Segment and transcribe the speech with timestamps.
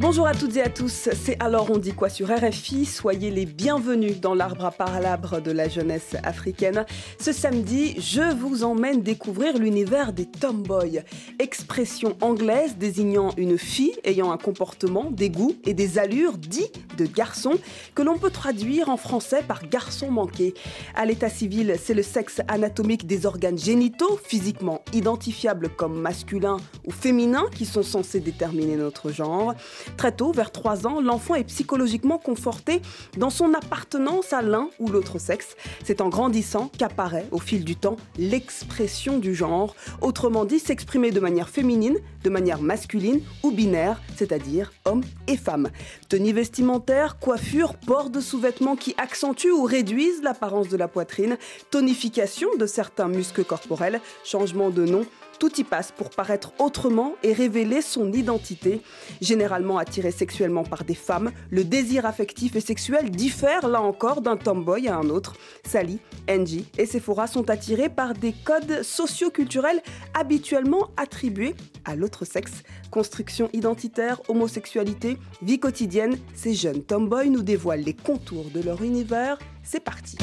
[0.00, 3.46] Bonjour à toutes et à tous, c'est Alors on dit quoi sur RFI Soyez les
[3.46, 6.86] bienvenus dans l'arbre à palabre de la jeunesse africaine.
[7.18, 11.02] Ce samedi, je vous emmène découvrir l'univers des tomboys,
[11.40, 17.04] expression anglaise désignant une fille ayant un comportement, des goûts et des allures dits de
[17.04, 17.54] garçon
[17.96, 20.54] que l'on peut traduire en français par garçon manqué.
[20.94, 26.92] À l'état civil, c'est le sexe anatomique des organes génitaux, physiquement identifiables comme masculins ou
[26.92, 29.54] féminins, qui sont censés déterminer notre genre.
[29.96, 32.80] Très tôt, vers 3 ans, l'enfant est psychologiquement conforté
[33.16, 35.56] dans son appartenance à l'un ou l'autre sexe.
[35.84, 41.20] C'est en grandissant qu'apparaît au fil du temps l'expression du genre, autrement dit s'exprimer de
[41.20, 45.68] manière féminine, de manière masculine ou binaire, c'est-à-dire homme et femme.
[46.08, 51.38] Tenue vestimentaire, coiffure, port de sous-vêtements qui accentuent ou réduisent l'apparence de la poitrine,
[51.70, 55.06] tonification de certains muscles corporels, changement de nom,
[55.38, 58.82] tout y passe pour paraître autrement et révéler son identité.
[59.20, 64.36] Généralement attiré sexuellement par des femmes, le désir affectif et sexuel diffère là encore d'un
[64.36, 65.34] tomboy à un autre.
[65.64, 69.82] Sally, Angie et Sephora sont attirés par des codes socio-culturels
[70.14, 72.62] habituellement attribués à l'autre sexe.
[72.90, 79.38] Construction identitaire, homosexualité, vie quotidienne, ces jeunes tomboys nous dévoilent les contours de leur univers.
[79.62, 80.16] C'est parti.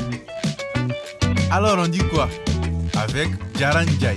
[1.52, 2.28] Alors on dit quoi?
[2.96, 4.16] Avec Jaran Jai.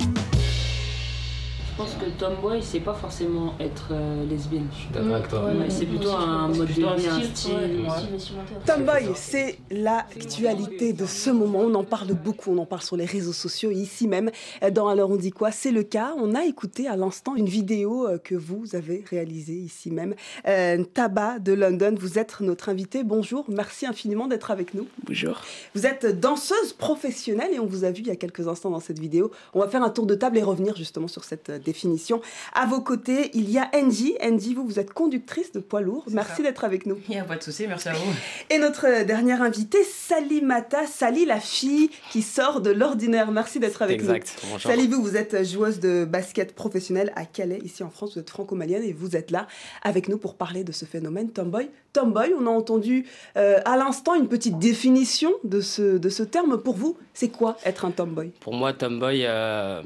[1.79, 4.67] Je pense que tomboy, c'est pas forcément être euh, lesbienne.
[4.73, 5.45] Je suis d'accord avec toi.
[5.45, 7.53] Ouais, c'est plutôt un mode de vie, un style.
[7.53, 8.19] ouais.
[8.67, 11.61] Tomboy, c'est l'actualité de ce moment.
[11.61, 14.33] On en parle beaucoup, on en parle sur les réseaux sociaux, ici même.
[14.73, 15.53] Dans Alors on dit quoi?
[15.53, 16.15] C'est le cas.
[16.17, 20.17] On a écouté à l'instant une vidéo euh, que vous avez réalisée ici même.
[20.49, 23.05] Euh, Taba de London, vous êtes notre invité.
[23.05, 24.89] Bonjour, merci infiniment d'être avec nous.
[25.07, 25.43] Bonjour.
[25.77, 28.81] Vous êtes danseuse professionnelle et on vous a vu il y a quelques instants dans
[28.81, 29.31] cette vidéo.
[29.55, 32.21] On va faire un tour de table et revenir justement sur cette euh, définition.
[32.55, 34.17] À vos côtés, il y a Angie.
[34.23, 36.05] Angie, vous, vous êtes conductrice de poids lourd.
[36.11, 36.99] Merci d'être avec nous.
[37.09, 38.13] Il n'y a pas de souci, merci à vous.
[38.51, 40.87] Et notre euh, dernière invitée, Sally Mata.
[40.87, 43.31] Sally, la fille qui sort de l'ordinaire.
[43.31, 44.35] Merci d'être avec Exact.
[44.43, 44.51] nous.
[44.53, 44.71] Bonjour.
[44.71, 48.15] Sally, vous, vous êtes joueuse de basket professionnelle à Calais, ici en France.
[48.15, 49.47] Vous êtes franco-malienne et vous êtes là
[49.83, 51.69] avec nous pour parler de ce phénomène tomboy.
[51.93, 53.07] Tomboy, on a entendu
[53.37, 56.59] euh, à l'instant une petite définition de ce, de ce terme.
[56.59, 58.31] Pour vous, c'est quoi être un tomboy?
[58.41, 59.83] Pour moi, tomboy, euh,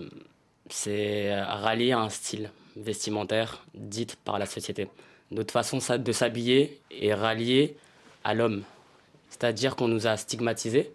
[0.72, 4.88] c'est rallier à un style vestimentaire dit par la société.
[5.30, 7.76] Notre façon de s'habiller est ralliée
[8.24, 8.62] à l'homme.
[9.30, 10.92] C'est-à-dire qu'on nous a stigmatisés,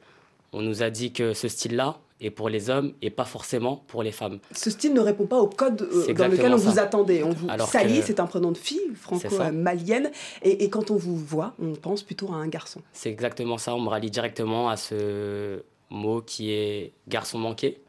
[0.53, 4.01] on nous a dit que ce style-là est pour les hommes et pas forcément pour
[4.01, 4.39] les femmes.
[4.51, 6.69] Ce style ne répond pas au code euh, dans lequel on ça.
[6.69, 7.23] vous attendait.
[7.23, 7.47] On vous...
[7.49, 10.11] Alors c'est un prénom de fille franco-malienne.
[10.41, 12.81] Et, et quand on vous voit, on pense plutôt à un garçon.
[12.93, 17.79] C'est exactement ça, on me rallie directement à ce mot qui est garçon manqué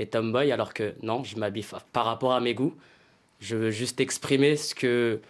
[0.00, 2.74] et tomboy, alors que non, je m'habille par rapport à mes goûts.
[3.40, 5.20] Je veux juste exprimer ce que.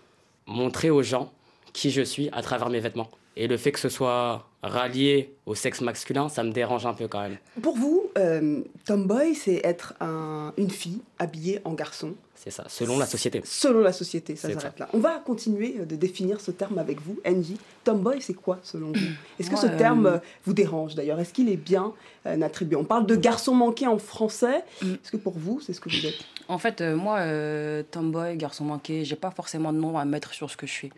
[0.46, 1.30] montrer aux gens
[1.72, 3.08] qui je suis à travers mes vêtements.
[3.36, 7.06] Et le fait que ce soit rallié au sexe masculin, ça me dérange un peu
[7.06, 7.36] quand même.
[7.62, 12.98] Pour vous, euh, tomboy, c'est être un- une fille habillée en garçon, C'est ça, selon
[12.98, 13.42] la société.
[13.44, 14.34] selon la société.
[14.34, 14.88] Ça C'est s'arrête là.
[14.94, 17.58] On va continuer euh, de définir ce terme avec vous, Angie.
[17.84, 19.10] Tomboy, c'est quoi selon vous?
[19.38, 21.20] Est-ce que ce euh, terme euh, vous dérange d'ailleurs?
[21.20, 21.92] Est-ce qu'il est bien
[22.24, 22.76] euh, attribué?
[22.76, 24.64] On parle de garçon manqué en français.
[24.80, 24.92] Mm.
[24.94, 26.24] Est-ce que pour vous, c'est ce que vous êtes?
[26.48, 30.32] En fait, euh, moi, euh, tomboy, garçon manqué, j'ai pas forcément de nom à mettre
[30.32, 30.90] sur ce que je fais.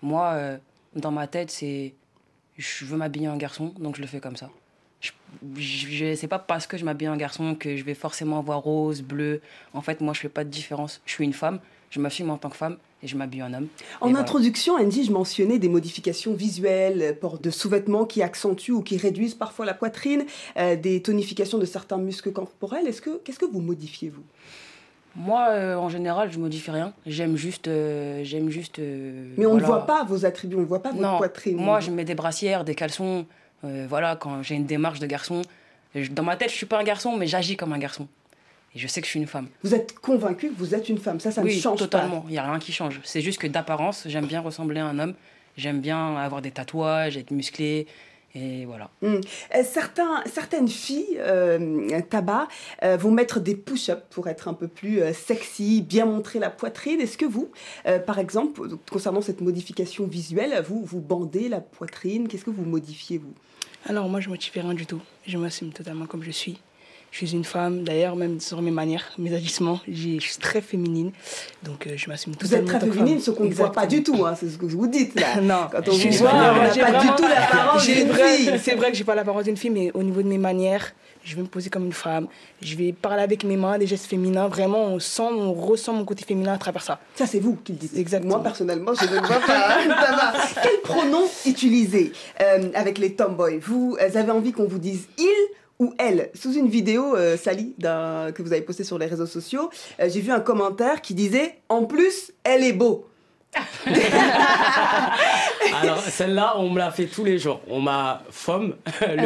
[0.00, 0.56] Moi, euh,
[0.96, 1.94] dans ma tête, c'est.
[2.56, 4.48] Je veux m'habiller en garçon, donc je le fais comme ça.
[5.00, 5.12] Je,
[5.56, 9.02] je, c'est pas parce que je m'habille en garçon que je vais forcément avoir rose,
[9.02, 9.40] bleu.
[9.74, 11.00] En fait, moi, je fais pas de différence.
[11.06, 11.60] Je suis une femme,
[11.90, 13.68] je m'assume en tant que femme et je m'habille en homme.
[14.00, 14.20] En voilà.
[14.20, 18.96] introduction, Andy, je mentionnais des modifications visuelles, euh, port de sous-vêtements qui accentuent ou qui
[18.96, 20.24] réduisent parfois la poitrine,
[20.56, 22.88] euh, des tonifications de certains muscles corporels.
[22.88, 24.24] Est-ce que qu'est-ce que vous modifiez vous?
[25.14, 26.92] Moi, euh, en général, je modifie rien.
[27.06, 27.68] J'aime juste.
[27.68, 28.78] euh, j'aime juste.
[28.78, 29.66] Mais on ne voilà.
[29.66, 31.56] voit pas vos attributs, on ne voit pas votre Non, poitrine.
[31.56, 33.26] moi je mets des brassières, des caleçons.
[33.64, 35.42] Euh, voilà, quand j'ai une démarche de garçon.
[36.10, 38.06] Dans ma tête, je suis pas un garçon, mais j'agis comme un garçon.
[38.74, 39.48] Et je sais que je suis une femme.
[39.62, 41.18] Vous êtes convaincu que vous êtes une femme.
[41.18, 42.24] Ça, ça oui, ne change totalement.
[42.28, 43.00] Il n'y a rien qui change.
[43.04, 45.14] C'est juste que d'apparence, j'aime bien ressembler à un homme.
[45.56, 47.86] J'aime bien avoir des tatouages, être musclé.
[48.34, 48.90] Et voilà.
[49.00, 49.16] Hmm.
[49.54, 52.48] Euh, certains, certaines filles, euh, tabac,
[52.82, 56.50] euh, vont mettre des push-ups pour être un peu plus euh, sexy, bien montrer la
[56.50, 57.00] poitrine.
[57.00, 57.50] Est-ce que vous,
[57.86, 58.60] euh, par exemple,
[58.90, 62.28] concernant cette modification visuelle, vous, vous bandez la poitrine?
[62.28, 63.32] Qu'est-ce que vous modifiez, vous?
[63.86, 65.00] Alors moi je modifie rien du tout.
[65.26, 66.60] Je m'assume totalement comme je suis.
[67.10, 67.84] Je suis une femme.
[67.84, 71.12] D'ailleurs, même sur mes manières, mes agissements, je suis très féminine.
[71.62, 74.24] Donc, euh, je m'assume Vous êtes très féminine, ce qu'on ne voit pas du tout.
[74.26, 75.40] Hein, c'est ce que vous dites là.
[75.40, 78.58] non, quand on vous voit, on n'a pas du tout l'apparence d'une fille.
[78.62, 80.92] C'est vrai que j'ai pas l'apparence d'une fille, mais au niveau de mes manières,
[81.24, 82.26] je vais me poser comme une femme,
[82.62, 84.48] je vais parler avec mes mains, des gestes féminins.
[84.48, 86.98] Vraiment, on sent, on ressent mon côté féminin à travers ça.
[87.14, 87.96] Ça, c'est vous qui le dites.
[87.96, 88.36] Exactement.
[88.36, 89.78] Moi, personnellement, je ne vois pas.
[89.82, 90.32] ça va.
[90.62, 93.58] Quel pronom utiliser euh, avec les tomboys?
[93.58, 96.30] Vous avez envie qu'on vous dise il ou elle.
[96.34, 99.70] Sous une vidéo, euh, Sally, que vous avez postée sur les réseaux sociaux,
[100.00, 103.08] euh, j'ai vu un commentaire qui disait En plus, elle est beau.
[105.82, 107.60] Alors, celle-là, on me l'a fait tous les jours.
[107.68, 109.16] On m'a femme, le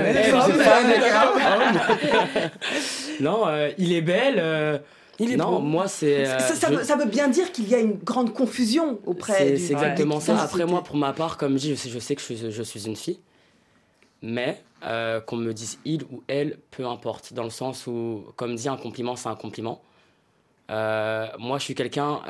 [3.22, 4.36] non, euh, il est belle.
[4.38, 4.78] Euh,
[5.18, 6.26] il est non, moi c'est.
[6.26, 6.54] Euh, ça,
[6.84, 9.56] ça, veut, bien dire qu'il y a une grande confusion auprès.
[9.56, 10.40] C'est exactement ça.
[10.40, 12.86] Après moi, pour ma part, comme je dis, je sais que je suis, je suis
[12.86, 13.20] une fille,
[14.22, 14.62] mais
[15.26, 18.76] qu'on me dise il ou elle, peu importe, dans le sens où, comme dit, un
[18.76, 19.80] compliment, c'est un compliment.
[20.68, 22.20] moi, je suis quelqu'un,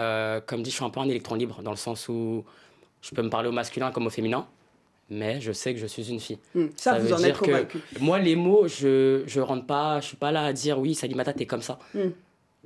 [0.47, 2.45] comme dit, je suis un peu un électron libre, dans le sens où
[3.03, 4.47] je peux me parler au masculin comme au féminin,
[5.11, 6.39] mais je sais que je suis une fille.
[6.55, 7.79] Hmm, ça, vous en êtes convaincu.
[8.01, 11.33] Moi, les mots, je je rentre pas, je suis pas là à dire oui, Salimata,
[11.33, 11.79] t'es comme ça.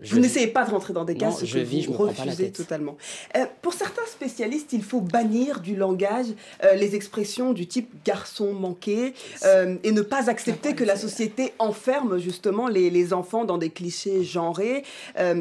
[0.03, 2.97] Vous n'essayez pas de rentrer dans des cases je vis, vous je refusez totalement.
[3.35, 6.27] Euh, pour certains spécialistes, il faut bannir du langage
[6.65, 9.15] euh, les expressions du type garçon manqué
[9.45, 13.71] euh, et ne pas accepter que la société enferme justement les, les enfants dans des
[13.71, 14.85] clichés genrés,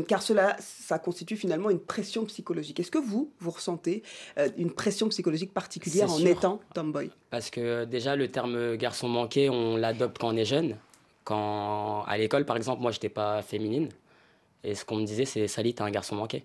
[0.08, 2.80] car cela, ça constitue finalement une pression psychologique.
[2.80, 4.04] Est-ce que vous, vous ressentez
[4.58, 7.10] une pression psychologique particulière en étant tomboy?
[7.30, 10.78] Parce que déjà, le terme garçon manqué, on l'adopte quand on est jeune.
[11.24, 13.90] Quand à l'école, par exemple, moi, je n'étais pas féminine.
[14.66, 16.44] Et ce qu'on me disait, c'est Sally, t'es un garçon manqué.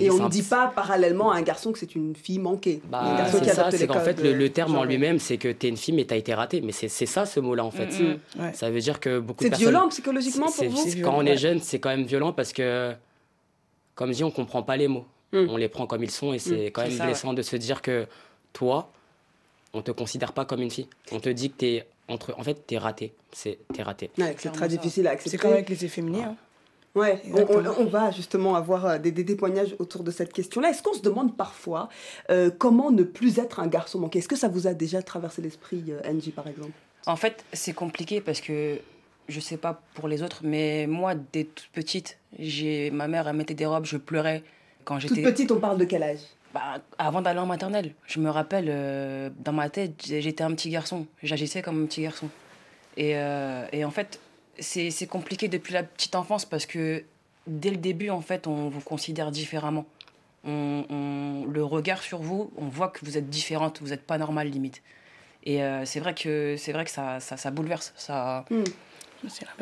[0.00, 2.82] et on ne dit pas parallèlement à un garçon que c'est une fille manquée.
[2.90, 5.94] Bah, c'est ça, c'est qu'en fait, le, terme en lui-même, c'est que t'es une fille,
[5.94, 6.60] mais t'as été ratée.
[6.60, 7.98] Mais c'est ça, ce mot-là, en fait.
[8.00, 8.54] Mm, mm.
[8.54, 9.64] Ça veut dire que beaucoup de personnes...
[9.64, 12.92] C'est violent psychologiquement pour vous Quand on est jeune, c'est quand même violent parce que,
[13.94, 15.06] comme je dis, on comprend pas les mots.
[15.32, 15.46] Mm.
[15.48, 18.06] On les prend comme ils sont et c'est quand même blessant de se dire que
[18.52, 18.90] toi,
[19.72, 20.88] on te considère pas comme une fille.
[21.12, 22.34] On te dit que t'es entre...
[22.38, 23.12] En fait, t'es raté.
[23.30, 24.10] C'est t'es raté.
[24.16, 25.30] c'est très difficile à accepter.
[25.30, 26.30] C'est comme avec les féminins.
[26.30, 26.36] Hein.
[26.96, 27.20] Ouais,
[27.78, 30.70] on, va justement avoir euh, des, témoignages autour de cette question-là.
[30.70, 31.90] Est-ce qu'on se demande parfois
[32.30, 34.20] euh, comment ne plus être un garçon manqué?
[34.20, 36.72] Est-ce que ça vous a déjà traversé l'esprit, euh, Angie, par exemple?
[37.06, 38.78] En fait, c'est compliqué parce que
[39.28, 43.36] je sais pas pour les autres, mais moi, dès toute petite, j'ai ma mère, elle
[43.36, 44.42] mettait des robes, je pleurais
[44.86, 45.16] quand j'étais.
[45.16, 46.20] Toute petite, on parle de quel âge?
[46.54, 51.06] Bah, avant d'aller en maternelle, je me rappelle, dans ma tête, j'étais un petit garçon.
[51.22, 52.30] J'agissais comme un petit garçon.
[52.96, 54.18] Et, et en fait,
[54.58, 57.04] c'est compliqué depuis la petite enfance parce que
[57.46, 59.86] dès le début, en fait, on vous considère différemment.
[60.44, 64.48] On, le regard sur vous, on voit que vous êtes différente, vous n'êtes pas normale
[64.48, 64.80] limite.
[65.42, 67.92] Et euh, c'est vrai que c'est vrai que ça, ça, ça bouleverse.
[67.96, 68.44] Ça.
[68.50, 68.62] Hmm.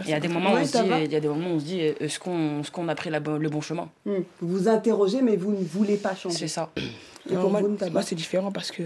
[0.04, 1.54] Il y a des moments où on se dit, il y a des moments où
[1.54, 3.88] on se dit, est-ce qu'on est qu'on a pris la, le bon chemin?
[4.04, 4.20] Hmm.
[4.40, 6.36] Vous vous interrogez, mais vous ne voulez pas changer.
[6.36, 6.70] C'est ça.
[7.30, 8.82] Et pour moi, moi c'est différent parce que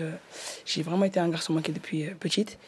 [0.64, 2.58] j'ai vraiment été un garçon manqué depuis euh, petite.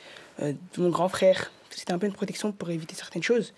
[0.42, 3.52] Euh, mon grand frère, c'était un peu une protection pour éviter certaines choses.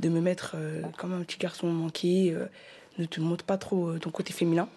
[0.00, 2.46] De me mettre euh, comme un petit garçon manqué, euh,
[2.98, 4.68] ne te montre pas trop ton côté féminin.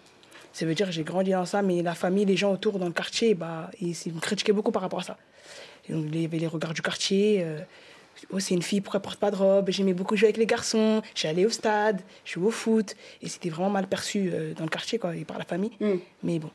[0.52, 2.86] Ça veut dire que j'ai grandi dans ça, mais la famille, les gens autour dans
[2.86, 5.16] le quartier, bah, ils, me critiquaient beaucoup par rapport à ça.
[5.88, 7.46] donc, il y avait les regards du quartier.
[8.30, 9.70] oh, c'est une fille, pourquoi elle porte pas de robe?
[9.70, 11.02] J'aimais beaucoup jouer avec les garçons.
[11.14, 12.96] J'allais au stade, je jouais au foot.
[13.22, 15.70] Et c'était vraiment mal perçu dans le quartier, quoi, et par la famille.
[15.78, 15.98] Mm.
[16.24, 16.50] Mais bon,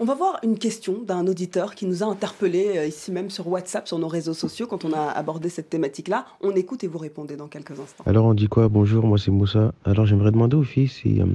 [0.00, 3.48] on va voir une question d'un auditeur qui nous a interpellé euh, ici même sur
[3.48, 6.26] WhatsApp, sur nos réseaux sociaux, quand on a abordé cette thématique-là.
[6.40, 8.04] On écoute et vous répondez dans quelques instants.
[8.06, 8.68] Alors on dit quoi?
[8.68, 9.72] Bonjour, moi c'est Moussa.
[9.84, 11.26] Alors j'aimerais demander aux filles si euh,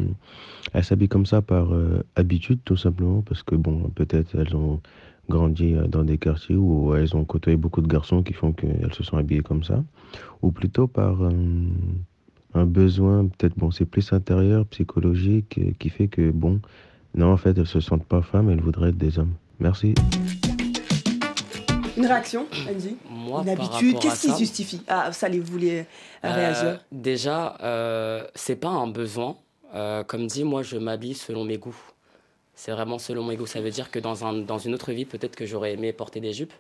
[0.74, 4.80] elles s'habillent comme ça par euh, habitude, tout simplement, parce que bon, peut-être elles ont
[5.30, 9.04] grandi dans des quartiers où elles ont côtoyé beaucoup de garçons qui font qu'elles se
[9.04, 9.84] sont habillées comme ça,
[10.42, 11.18] ou plutôt par
[12.54, 16.62] un besoin, peut-être bon, c'est plus intérieur, psychologique, qui fait que bon,
[17.18, 19.34] non, en fait, elles ne se sentent pas femmes, elles voudraient être des hommes.
[19.60, 19.96] Merci.
[21.98, 25.86] Une réaction, Angie Moi, Une habitude Qu'est-ce qui justifie Ah, ça, vous vouliez
[26.24, 29.36] euh, réagir Déjà, euh, c'est pas un besoin.
[29.74, 31.76] Euh, comme dit, moi, je m'habille selon mes goûts.
[32.54, 33.48] C'est vraiment selon mes goûts.
[33.48, 36.20] Ça veut dire que dans, un, dans une autre vie, peut-être que j'aurais aimé porter
[36.20, 36.54] des jupes.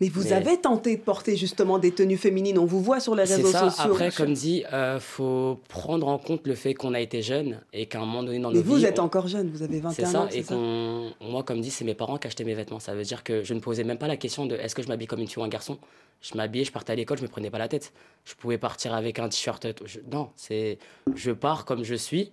[0.00, 3.22] Mais vous avez tenté de porter justement des tenues féminines, on vous voit sur les
[3.24, 3.70] réseaux ça.
[3.70, 3.92] sociaux.
[3.92, 7.60] Après, comme dit, il euh, faut prendre en compte le fait qu'on a été jeune
[7.72, 10.06] et qu'à un moment donné dans nos Mais vous êtes encore jeune, vous avez 21
[10.06, 10.28] ça, ans.
[10.32, 12.80] Et ça, et moi, comme dit, c'est mes parents qui achetaient mes vêtements.
[12.80, 14.88] Ça veut dire que je ne posais même pas la question de est-ce que je
[14.88, 15.78] m'habille comme une fille ou un garçon?
[16.22, 17.92] Je m'habillais, je partais à l'école, je me prenais pas la tête.
[18.24, 19.66] Je pouvais partir avec un t-shirt.
[20.10, 20.78] Non, c'est
[21.14, 22.32] je pars comme je suis.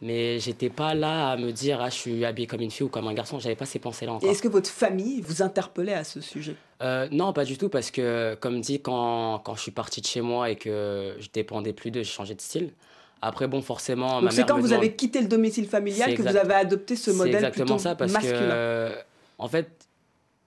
[0.00, 2.88] Mais j'étais pas là à me dire, ah, je suis habillé comme une fille ou
[2.88, 3.38] comme un garçon.
[3.38, 4.28] J'avais pas ces pensées-là encore.
[4.28, 6.56] Est-ce que votre famille vous interpellait à ce sujet?
[6.82, 10.06] Euh, Non, pas du tout, parce que, comme dit, quand, quand je suis parti de
[10.06, 12.72] chez moi et que je dépendais plus d'eux, j'ai changé de style.
[13.20, 16.54] Après, bon, forcément, Donc c'est quand vous avez quitté le domicile familial que vous avez
[16.54, 18.38] adopté ce modèle exactement ça, parce masculin?
[18.38, 18.92] que,
[19.38, 19.68] en fait,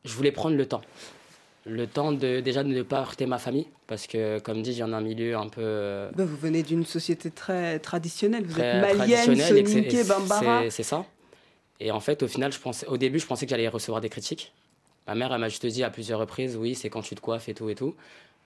[0.04, 0.82] je voulais prendre le temps
[1.66, 4.84] le temps de déjà de ne pas heurter ma famille parce que comme dit j'ai
[4.84, 10.08] un milieu un peu euh, bah, vous venez d'une société très traditionnelle vous êtes malienne
[10.08, 10.70] bambara.
[10.70, 11.06] c'est ça.
[11.80, 14.10] Et en fait au final je pensais au début je pensais que j'allais recevoir des
[14.10, 14.54] critiques.
[15.08, 17.50] Ma mère elle m'a juste dit à plusieurs reprises oui c'est quand tu te coiffes
[17.50, 17.96] et tout et tout.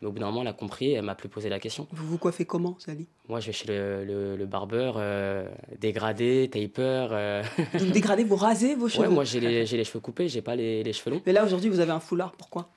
[0.01, 1.87] Mais au bout d'un moment elle a compris et elle m'a plus posé la question.
[1.91, 3.05] Vous vous coiffez comment Sally?
[3.27, 5.45] Moi je vais chez le, le, barbeur euh,
[5.77, 7.43] dégradé taper euh...
[7.77, 9.07] donc dégradé vous rasez vos cheveux.
[9.07, 11.21] ouais moi j'ai les, les, cheveux coupés j'ai pas les, les cheveux longs.
[11.25, 12.69] Mais là aujourd'hui vous avez un foulard pourquoi?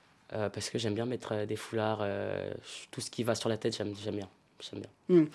[0.49, 2.53] Parce que j'aime bien mettre euh, des foulards, euh,
[2.91, 4.29] tout ce qui va sur la tête, j'aime bien.
[5.09, 5.25] Hmm.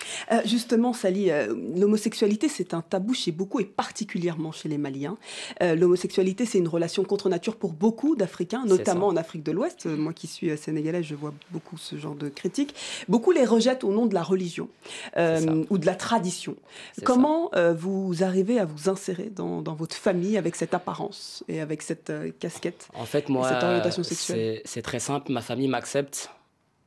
[0.47, 1.30] justement, Sally,
[1.76, 5.18] l'homosexualité, c'est un tabou chez beaucoup et particulièrement chez les Maliens.
[5.61, 9.87] l'homosexualité, c'est une relation contre nature pour beaucoup d'Africains, notamment en Afrique de l'Ouest.
[9.87, 12.75] moi qui suis sénégalais, je vois beaucoup ce genre de critiques.
[13.08, 14.68] Beaucoup les rejettent au nom de la religion
[15.16, 16.56] ou de la tradition.
[17.04, 22.12] Comment vous arrivez à vous insérer dans, votre famille avec cette apparence et avec cette
[22.38, 24.62] casquette En fait, moi, cette orientation sexuelle?
[24.64, 25.30] C'est très simple.
[25.30, 26.30] Ma famille m'accepte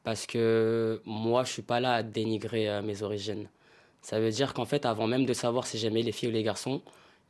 [0.03, 3.47] parce que moi, je suis pas là à dénigrer euh, mes origines.
[4.01, 6.43] Ça veut dire qu'en fait, avant même de savoir si j'aimais les filles ou les
[6.43, 6.81] garçons,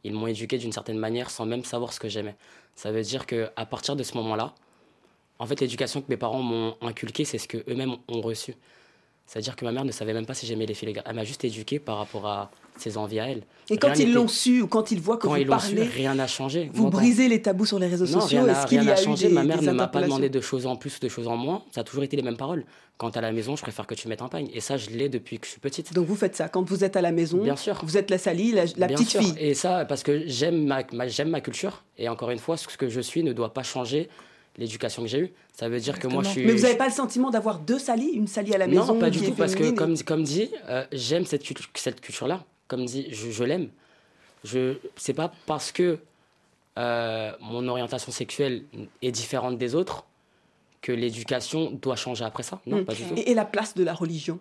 [0.04, 2.36] ils m'ont éduqué d'une certaine manière sans même savoir ce que j'aimais.
[2.76, 4.56] Ça veut dire que à partir de ce moment-là,
[5.40, 8.56] en fait, l'éducation que mes parents m'ont inculquée, c'est ce que eux-mêmes ont reçu.
[9.26, 11.10] C'est-à-dire que ma mère ne savait même pas si j'aimais les filles les garçons.
[11.10, 13.44] Elle m'a juste éduqué par rapport à ses envies à elle.
[13.70, 15.92] Et quand ils l'ont su ou quand ils voient que quand vous ils parlez, su,
[15.92, 16.70] rien n'a changé.
[16.74, 18.48] Vous brisez les tabous sur les réseaux sociaux.
[18.48, 19.28] Est-ce qu'il y a, changé.
[19.28, 21.38] des, Ma mère ne m'a pas demandé de choses en plus ou de choses en
[21.38, 21.64] moins.
[21.72, 22.66] Ça a toujours été les mêmes paroles.
[22.98, 24.50] Quand à la maison, je préfère que tu mettes un pagne.
[24.54, 25.94] Et ça, je l'ai depuis que je suis petite.
[25.94, 26.50] Donc vous faites ça.
[26.50, 27.80] Quand vous êtes à la maison, Bien sûr.
[27.84, 29.22] vous êtes la salie, la, petite sûr.
[29.22, 29.34] fille.
[29.40, 31.84] Et ça, parce que j'aime ma, j'aime ma culture.
[31.98, 34.10] Et encore une fois, ce que je suis ne doit pas changer
[34.58, 35.34] l'éducation que j'ai eue.
[35.54, 36.46] Ça veut dire que moi, je suis.
[36.46, 39.00] Mais vous n'avez pas le sentiment d'avoir deux salis, une salie à la maison Non,
[39.00, 41.44] pas du tout, parce que comme, comme dit, euh, j'aime cette,
[41.76, 42.44] cette culture-là.
[42.72, 43.68] Comme dit, je, je l'aime.
[44.46, 46.00] Je, c'est pas parce que
[46.80, 48.64] euh, mon orientation sexuelle
[49.02, 50.06] est différente des autres
[50.82, 52.62] que l'éducation doit changer après ça.
[52.66, 53.14] Non, pas du tout.
[53.18, 54.40] Et, la place de la religion?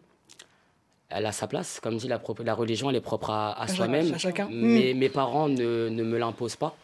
[1.08, 1.80] Elle a sa place.
[1.80, 4.14] Comme dit, la, la religion, elle est propre à, soi-même.
[4.48, 4.98] Mais hmm.
[4.98, 6.76] mes parents ne, ne me l'imposent pas.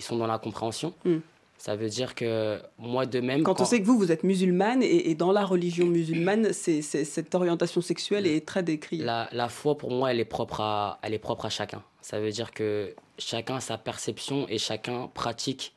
[0.00, 0.94] Ils sont dans la compréhension.
[1.04, 1.18] Hmm.
[1.62, 3.44] Ça veut dire que moi de même.
[3.44, 7.32] Quand, on sait que vous, vous êtes musulmane et, dans la religion musulmane, c'est, cette
[7.36, 9.00] orientation sexuelle est très décrite.
[9.00, 11.84] La, la, foi, pour moi, elle est, propre à, elle est propre à chacun.
[12.00, 15.72] Ça veut dire que chacun a sa perception et chacun pratique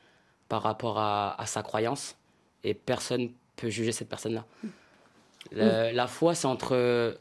[0.50, 2.16] par rapport à, à sa croyance
[2.64, 4.44] et personne peut juger cette personne-là.
[5.52, 7.16] La foi, c'est entre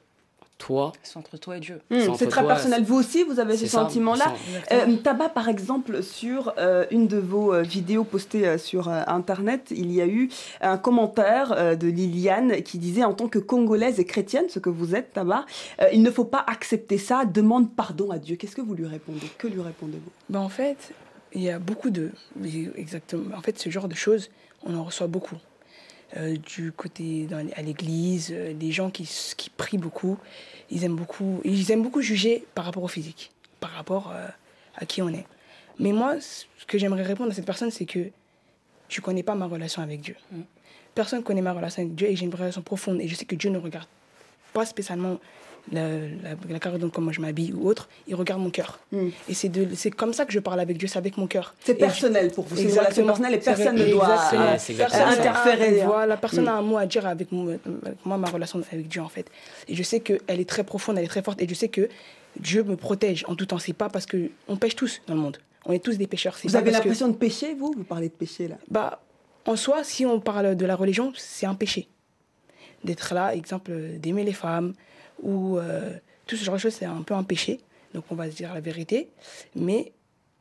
[0.59, 0.93] toi.
[1.03, 1.81] C'est entre toi et Dieu.
[1.91, 2.85] Hmm, c'est très personnel.
[2.85, 4.33] Vous aussi, vous avez ces sentiments-là.
[4.73, 9.93] Euh, Tabac, par exemple, sur euh, une de vos euh, vidéos postées sur Internet, il
[9.93, 10.29] y a eu
[10.61, 14.95] un commentaire de Liliane qui disait en tant que congolaise et chrétienne, ce que vous
[14.95, 15.45] êtes, Tabac,
[15.93, 18.37] il ne faut pas accepter ça, demande pardon à Dieu.
[18.37, 19.31] Qu'est-ce que vous lui répondez?
[19.39, 20.11] Que lui répondez-vous?
[20.29, 20.93] Ben, En fait,
[21.33, 22.11] il y a beaucoup de...
[22.77, 23.37] Exactement.
[23.37, 24.31] En fait, ce genre de choses,
[24.65, 25.37] on en reçoit beaucoup.
[26.17, 29.03] Euh, du côté dans, à l'église, euh, des gens qui,
[29.37, 30.17] qui, prient beaucoup,
[30.71, 34.29] ils aiment beaucoup, ils aiment beaucoup juger par rapport au physique, par rapport euh,
[34.77, 35.27] à qui on est.
[35.81, 38.11] Mais moi, ce que j'aimerais répondre à cette personne, c'est que
[38.87, 40.15] tu connais pas ma relation avec Dieu.
[40.31, 40.43] Mm.
[40.95, 43.25] Personne ne connaît ma relation avec Dieu et j'ai une relation profonde et je sais
[43.25, 43.89] que Dieu ne regarde
[44.53, 45.19] pas spécialement
[45.73, 48.79] la, la, la comme comment je m'habille ou autre, il regarde mon cœur.
[48.93, 49.09] Hmm.
[49.29, 51.55] Et c'est, de, c'est comme ça que je parle avec Dieu, c'est avec mon cœur.
[51.65, 55.83] C'est personnel pour vous, c'est une relation personnelle et personne ne doit euh, interférer.
[55.83, 55.87] Hein.
[55.87, 57.57] Voilà, personne n'a un mot à dire avec moi,
[58.05, 59.31] ma relation avec Dieu en fait.
[59.69, 61.89] Et je sais qu'elle est très profonde, elle est très forte et je sais que
[62.39, 63.59] Dieu me protège en tout temps.
[63.59, 65.39] C'est pas parce qu'on pêche tous dans le monde.
[65.67, 66.37] On est tous des pécheurs.
[66.45, 67.73] Vous avez l'impression de pécher, vous?
[67.75, 69.01] Vous parlez de péché là bah,
[69.47, 71.89] En soi, si on parle de la religion, c'est un péché.
[72.83, 74.75] D'être là, exemple, d'aimer les femmes,
[75.23, 75.93] ou euh,
[76.27, 77.61] tout ce genre de choses, c'est un peu un péché.
[77.95, 79.09] Donc on va se dire la vérité.
[79.55, 79.93] Mais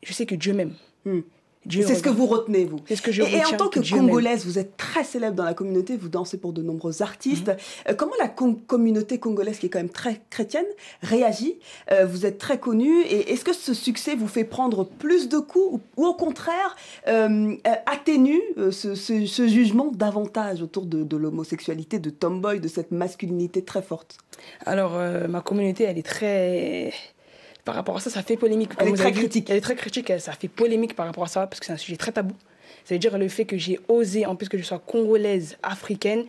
[0.04, 0.74] je sais que Dieu m'aime.
[1.06, 1.22] Hmm.
[1.70, 2.80] C'est ce que vous retenez, vous.
[2.94, 5.96] Ce que je Et, en tant que, Congolaise, vous êtes très célèbre dans la communauté,
[5.96, 7.48] vous dansez pour de nombreux artistes.
[7.48, 7.56] Mhm.
[7.90, 10.66] Euh, comment la communauté congolaise, qui est quand même très chrétienne,
[11.02, 11.56] réagit?
[11.92, 13.02] Euh, Vous êtes très connu.
[13.04, 16.76] Et est-ce que ce succès vous fait prendre plus de coups ou, au contraire
[17.08, 23.82] euh, atténue ce, jugement davantage autour de, de l'homosexualité, de tomboy, de cette masculinité très
[23.82, 24.18] forte?
[24.66, 24.94] Alors,
[25.28, 26.94] ma communauté, elle est très
[27.66, 28.72] par rapport à ça, ça fait polémique.
[28.78, 29.50] Elle est très critique.
[29.50, 31.78] Elle est très critique, ça fait polémique par rapport à ça, parce que c'est un
[31.78, 32.36] sujet très tabou.
[32.84, 36.26] Ça veut dire le fait que j'ai osé, en plus que je sois congolaise, africaine,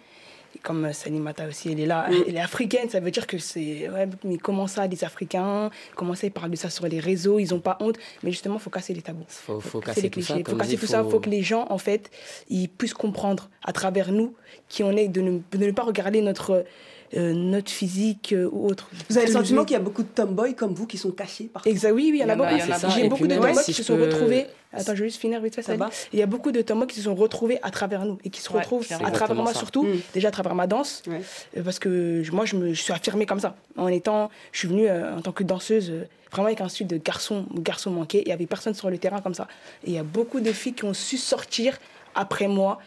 [0.62, 2.24] comme Salimata aussi, elle est là, Mm.
[2.28, 3.88] elle est africaine, ça veut dire que c'est.
[3.88, 7.40] Ouais, mais comment ça, les Africains Comment ça, ils parlent de ça sur les réseaux,
[7.40, 7.96] ils n'ont pas honte.
[8.22, 9.24] Mais justement, il faut casser les tabous.
[9.26, 10.34] Faut, faut casser casser les clichés.
[10.38, 11.02] Il faut casser tout ça.
[11.04, 12.08] Il faut que les gens, en fait,
[12.48, 14.34] ils puissent comprendre à travers nous
[14.68, 16.64] qui on est, de ne, de ne pas regarder notre,
[17.16, 18.88] euh, notre physique euh, ou autre.
[19.08, 21.44] Vous avez le sentiment qu'il y a beaucoup de tomboys comme vous qui sont cachés
[21.44, 22.90] partout Exact, oui, oui, il y en a beaucoup.
[22.94, 24.46] J'ai beaucoup de tomboys si qui se sont peux- retrouvés.
[24.72, 25.76] Attends, je vais juste finir vite fait Ça ça.
[25.76, 28.30] va Il y a beaucoup de tomboys qui se sont retrouvés à travers nous et
[28.30, 29.58] qui se Ouais, retrouvent à travers moi ça.
[29.60, 30.00] surtout, Mm.
[30.14, 31.20] déjà à travers ma danse, Ouais.
[31.56, 33.54] euh, parce que je- moi je me je suis affirmée comme ça.
[33.76, 36.88] En étant, je suis venue euh, en tant que danseuse, euh, vraiment avec un style
[36.88, 38.22] de garçon, garçon manqué.
[38.22, 39.46] Il y avait personne sur le terrain comme ça.
[39.84, 41.78] Et il y a beaucoup de filles qui ont su sortir
[42.16, 42.78] après moi,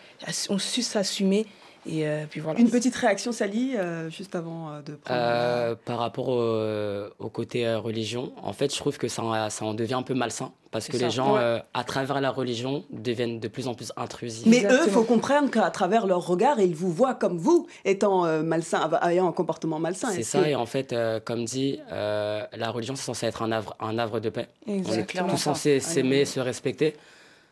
[0.50, 1.46] ont su s'assumer.
[1.86, 2.60] Et euh, puis voilà.
[2.60, 5.19] Une petite réaction, Sally, euh, juste avant euh, de prendre.
[5.22, 9.65] Euh, par rapport au, au côté religion, en fait, je trouve que ça, en- ça
[9.65, 11.05] en devient un peu malsain parce que ça.
[11.05, 11.39] les gens, Ouais.
[11.41, 14.46] euh, à travers la religion, deviennent de plus en plus intrusifs.
[14.46, 14.93] Mais eux, il Exactement.
[14.93, 19.27] faut comprendre qu'à travers leur regard, ils vous voient comme vous, étant euh, malsain, ayant
[19.29, 20.10] un comportement malsain.
[20.12, 23.41] C'est ça, que- et en fait, euh, comme dit, euh, la religion, c'est censé être
[23.43, 24.48] un havre, un havre de paix.
[24.67, 25.29] On est Exactement.
[25.29, 26.96] tous censés s'aimer, se respecter.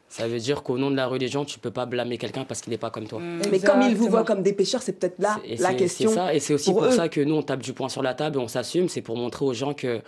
[0.08, 2.72] Ça veut dire qu'au nom de la religion, tu peux pas blâmer quelqu'un parce qu'il
[2.72, 3.20] n'est pas comme toi.
[3.20, 3.42] Mm.
[3.52, 6.10] Mais comme ils vous voient comme des pêcheurs, c'est peut-être là et la question.
[6.10, 8.14] C'est ça, et c'est aussi pour ça que nous, on tape du poing sur la
[8.14, 8.88] table et on s'assume.
[8.88, 10.02] C'est pour montrer aux gens que,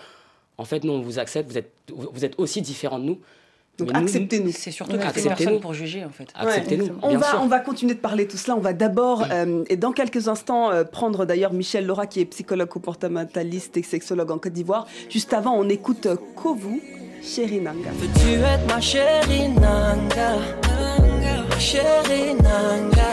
[0.57, 3.19] en fait, nous, on vous accepte, vous êtes, vous êtes aussi différents de nous.
[3.77, 4.51] Donc acceptez-nous.
[4.51, 6.29] C'est surtout que personne pour juger en fait.
[6.35, 7.39] Acceptez-nous, On va, sûr.
[7.43, 8.55] on va continuer de parler tout cela.
[8.55, 12.25] On va d'abord, euh, et dans quelques instants, euh, prendre d'ailleurs Michel Laura, qui est
[12.25, 14.87] psychologue comportementaliste et sexologue en Côte d'Ivoire.
[15.09, 16.81] Juste avant, on écoute euh, Kovu,
[17.23, 17.91] Chéri Nanga.
[17.99, 20.29] Veux-tu être ma chérie Nanga?
[21.49, 23.09] Ma chérie Nanga.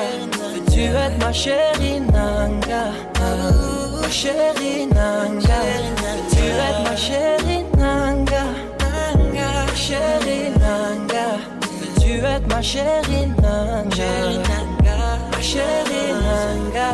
[0.55, 2.93] Veux-tu être ma chérie Nanga?
[3.21, 5.59] Ma chérie Nanga.
[6.01, 8.45] Veux-tu être ma chérie Nanga?
[9.35, 11.27] Ma chérie Nanga.
[11.81, 14.13] Veux-tu être ma chérie Nanga?
[15.33, 16.91] Ma chérie Nanga.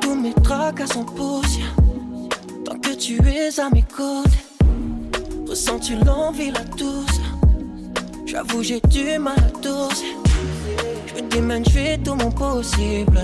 [0.00, 1.74] Tous mes tracas sont poussière
[2.64, 4.47] Tant que tu es à mes côtés
[5.48, 7.20] Ressens-tu l'envie, la douce?
[8.26, 10.14] J'avoue, j'ai du mal à doser.
[11.16, 13.18] Je démène, je fais tout mon possible.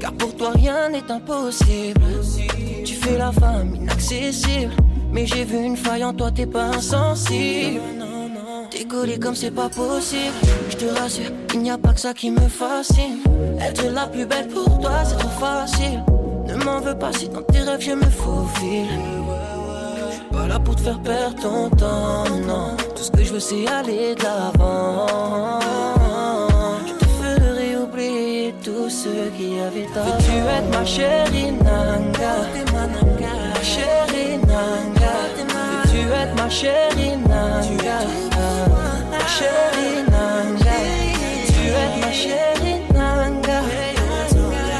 [0.00, 2.00] Car pour toi, rien n'est impossible.
[2.84, 4.72] Tu fais la femme inaccessible.
[5.12, 7.80] Mais j'ai vu une faille en toi, t'es pas insensible.
[8.70, 10.34] T'es collé comme c'est pas possible.
[10.70, 13.20] Je te rassure, il n'y a pas que ça qui me fascine.
[13.60, 16.02] Être la plus belle pour toi, c'est trop facile.
[16.48, 19.23] Ne m'en veux pas si dans tes rêves je me faufile.
[20.54, 22.76] Là pour te faire perdre ton temps, non.
[22.94, 25.58] Tout ce que je veux, c'est aller de l'avant.
[26.86, 30.04] Je te ferai oublier tout ce qui avait tort.
[30.04, 32.34] Veux-tu être ma chérie Nanga?
[32.72, 35.14] Ma chérie Nanga.
[35.82, 37.98] Veux-tu être ma chérie Nanga?
[39.10, 40.76] Ma chérie Nanga.
[41.48, 43.58] Veux-tu être ma chérie Nanga?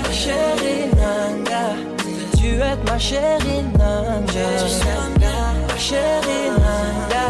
[0.05, 1.65] Ma chérie Nanga.
[2.07, 5.13] Veux-tu être ma chérie Nanga?
[5.95, 7.25] Ma chérie Nanga.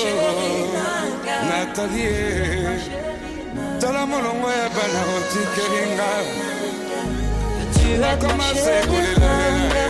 [0.00, 1.36] Chérie Nanga.
[1.48, 2.78] Nathalie,
[3.80, 6.10] tala molongo ya bana otikelinga
[7.72, 9.86] Tu es ma nakomasa chérie ekolela Nanga.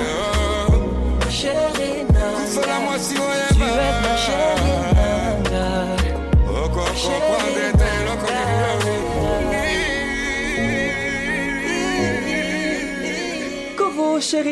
[1.20, 2.26] Ma chérie Nanga.
[2.36, 4.10] kufela mwasi Tu es ma chérie oyeba
[5.50, 5.66] Nanga.
[6.62, 7.41] okokomprendre te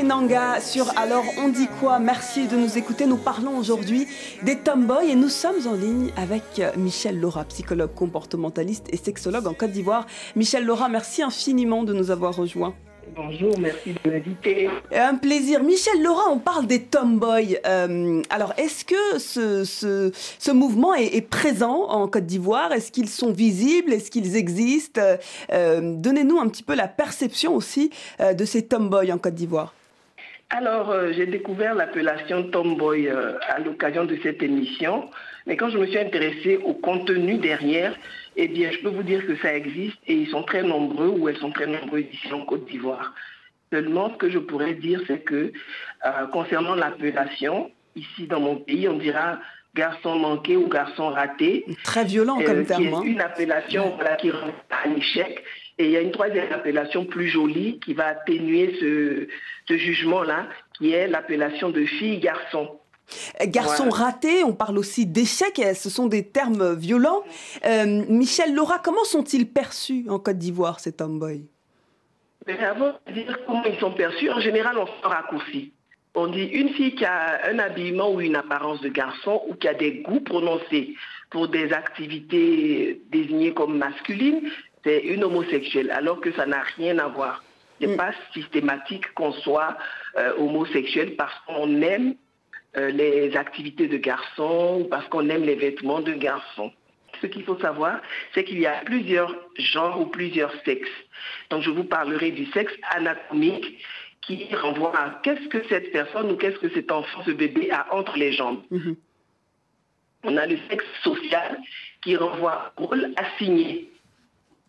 [0.02, 3.06] Nanga, sur Alors on dit quoi Merci de nous écouter.
[3.06, 4.09] Nous parlons aujourd'hui
[4.42, 9.46] des tomboys et nous sommes en ligne avec euh, Michel Laura, psychologue comportementaliste et sexologue
[9.46, 10.06] en Côte d'Ivoire.
[10.35, 12.74] Michel Laura, merci infiniment de nous avoir rejoints.
[13.16, 14.68] Bonjour, merci de m'inviter.
[14.94, 15.62] Un plaisir.
[15.62, 17.59] Michel Laura, on parle des tomboys.
[17.66, 22.73] Euh, alors, est-ce que ce, ce, ce mouvement est, est présent en Côte d'Ivoire?
[22.73, 23.92] Est-ce qu'ils sont visibles?
[23.92, 25.01] Est-ce qu'ils existent?
[25.53, 29.75] Euh, Donnez-nous un petit peu la perception aussi euh, de ces tomboys en Côte d'Ivoire.
[30.51, 35.09] Alors, euh, j'ai découvert l'appellation Tomboy euh, à l'occasion de cette émission,
[35.46, 37.94] mais quand je me suis intéressée au contenu derrière,
[38.37, 41.29] eh bien, je peux vous dire que ça existe et ils sont très nombreux ou
[41.29, 43.14] elles sont très nombreuses ici en Côte d'Ivoire.
[43.73, 45.53] Seulement, ce que je pourrais dire, c'est que
[46.05, 49.38] euh, concernant l'appellation, ici dans mon pays, on dira
[49.75, 51.64] garçon manqué ou garçon raté.
[51.85, 52.85] Très violent euh, comme qui terme.
[52.85, 53.03] est hein.
[53.05, 54.53] une appellation voilà, qui rend
[54.85, 55.45] un échec.
[55.79, 59.29] Et il y a une troisième appellation plus jolie qui va atténuer ce,
[59.66, 62.80] ce jugement-là, qui est l'appellation de fille-garçon.
[63.46, 64.05] Garçon Voilà.
[64.05, 67.23] raté, on parle aussi d'échec, et ce sont des termes violents.
[67.64, 71.46] Euh, Michel Laura, comment sont-ils perçus en Côte d'Ivoire, ces tomboys?
[72.46, 75.73] Mais avant de dire comment ils sont perçus, en général, on un raccourci.
[76.14, 79.68] On dit une fille qui a un habillement ou une apparence de garçon ou qui
[79.68, 80.96] a des goûts prononcés
[81.31, 84.51] pour des activités désignées comme masculines,
[84.85, 87.44] c'est une homosexuelle, alors que ça n'a rien à voir.
[87.81, 89.77] Ce n'est pas systématique qu'on soit
[90.18, 92.14] euh, homosexuel parce qu'on aime
[92.76, 96.72] euh, les activités de garçons ou parce qu'on aime les vêtements de garçons.
[97.20, 98.00] Ce qu'il faut savoir,
[98.33, 100.88] c'est qu'il y a plusieurs genres ou plusieurs sexes.
[101.50, 103.85] Donc je vous parlerai du sexe anatomique
[104.22, 107.92] qui renvoie à qu'est-ce que cette personne ou qu'est-ce que cet enfant, ce bébé a
[107.94, 108.62] entre les jambes.
[110.22, 111.59] On a le sexe social
[112.02, 113.88] qui renvoie au rôle assigné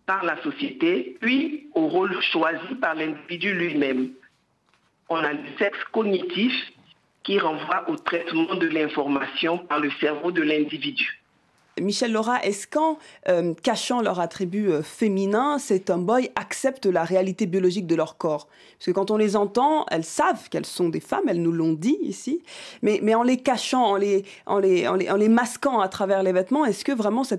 [0.05, 4.11] par la société, puis au rôle choisi par l'individu lui-même.
[5.09, 6.53] On a le sexe cognitif
[7.23, 11.21] qui renvoie au traitement de l'information par le cerveau de l'individu.
[11.79, 12.97] Michel Laura, est-ce qu'en
[13.29, 18.47] euh, cachant leur attribut euh, féminin, ces tomboys acceptent la réalité biologique de leur corps?
[18.77, 21.73] Parce que quand on les entend, elles savent qu'elles sont des femmes, elles nous l'ont
[21.73, 22.43] dit ici,
[22.81, 23.95] mais, en les cachant,
[24.45, 27.35] en les, masquant à travers les vêtements, est-ce que vraiment ce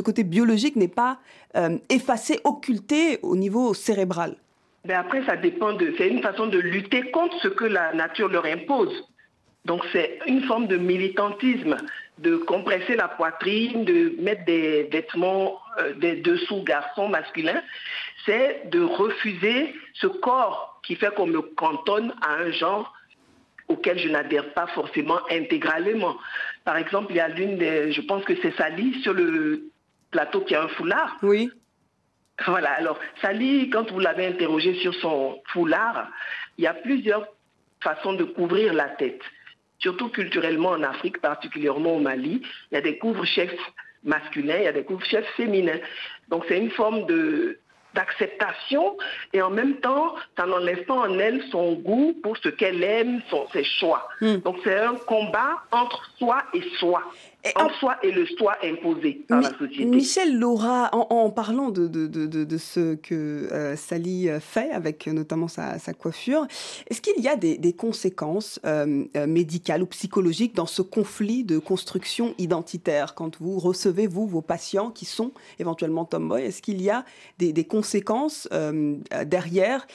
[0.00, 1.18] côté biologique n'est pas
[1.56, 4.36] euh, effacé, occulté au niveau cérébral?
[4.88, 5.94] Mais après, ça dépend de.
[5.98, 9.04] C'est une façon de lutter contre ce que la nature leur impose.
[9.66, 11.76] Donc c'est une forme de militantisme,
[12.16, 17.60] de compresser la poitrine, de mettre des vêtements euh, des dessous garçons masculins.
[18.24, 22.94] C'est de refuser ce corps qui fait qu'on me cantonne à un genre
[23.68, 26.16] auquel je n'adhère pas forcément intégralement.
[26.64, 29.70] Par exemple, il y a l'une des, je pense que c'est Sally sur le
[30.10, 31.18] plateau qui a un foulard.
[31.22, 31.50] Oui.
[32.46, 36.08] Voilà, alors Sally, quand vous l'avez interrogée sur son foulard,
[36.56, 37.26] il y a plusieurs
[37.80, 39.22] façons de couvrir la tête
[39.78, 43.58] surtout culturellement en Afrique, particulièrement au Mali, il y a des couvre-chefs
[44.04, 45.80] masculins, il y a des couvre-chefs féminins.
[46.28, 47.58] Donc c'est une forme de
[47.94, 48.96] d'acceptation
[49.32, 53.22] et en même temps, ça n'enlève pas en elle son goût pour ce qu'elle aime,
[53.30, 54.08] son, ses choix.
[54.20, 57.02] Donc c'est un combat entre soi et soi.
[57.54, 59.84] En soi et le soi imposé par la société.
[59.84, 63.14] Michel Laura, en, en parlant de, de, de, de, ce que
[63.52, 66.46] euh, Sally fait, avec notamment sa, sa coiffure,
[66.90, 71.58] est-ce qu'il y a des, des conséquences euh, médicales ou psychologiques dans ce conflit de
[71.58, 73.14] construction identitaire?
[73.14, 77.04] Quand vous recevez, vous, vos patients qui sont éventuellement tomboy, est-ce qu'il y a
[77.38, 79.86] des, des conséquences euh, derrière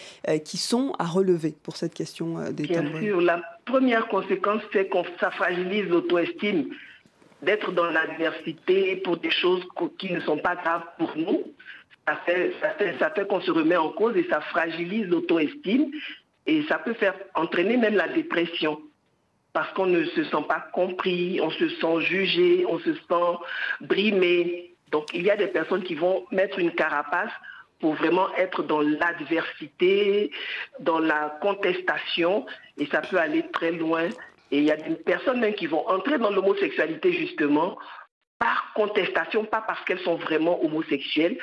[0.45, 3.01] qui sont à relever pour cette question des Bien tomboys?
[3.01, 6.69] sûr, la première conséquence, c'est qu'on ça fragilise l'auto-estime
[7.43, 9.63] d'être dans l'adversité pour des choses
[9.97, 11.43] qui ne sont pas graves pour nous.
[12.07, 12.53] Ça fait,
[12.99, 15.91] ça qu'on se remet en cause et ça fragilise l'auto-estime
[16.45, 18.81] et ça peut faire entraîner même la dépression
[19.53, 23.37] parce qu'on ne se sent pas compris, on se sent jugé, on se sent
[23.81, 24.73] brimé.
[24.91, 27.31] Donc il y a des personnes qui vont mettre une carapace
[27.79, 30.31] pour vraiment être dans l'adversité,
[30.79, 32.45] dans la contestation,
[32.77, 34.09] et ça peut aller très loin.
[34.53, 37.75] Et il y a des personnes même qui vont entrer dans l'homosexualité justement
[38.37, 41.39] par contestation, pas parce qu'elles sont vraiment homosexuelles,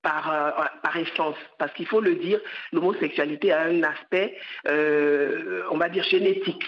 [0.00, 1.36] par, euh, par essence.
[1.58, 2.40] Parce qu'il faut le dire,
[2.72, 4.38] l'homosexualité a un aspect,
[4.68, 6.64] euh, on va dire, génétique.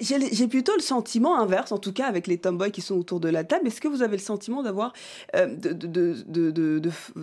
[0.00, 3.28] J'ai plutôt le sentiment inverse, en tout cas avec les tomboys qui sont autour de
[3.28, 3.66] la table.
[3.66, 4.94] Est-ce que vous avez le sentiment d'avoir
[5.36, 5.54] euh,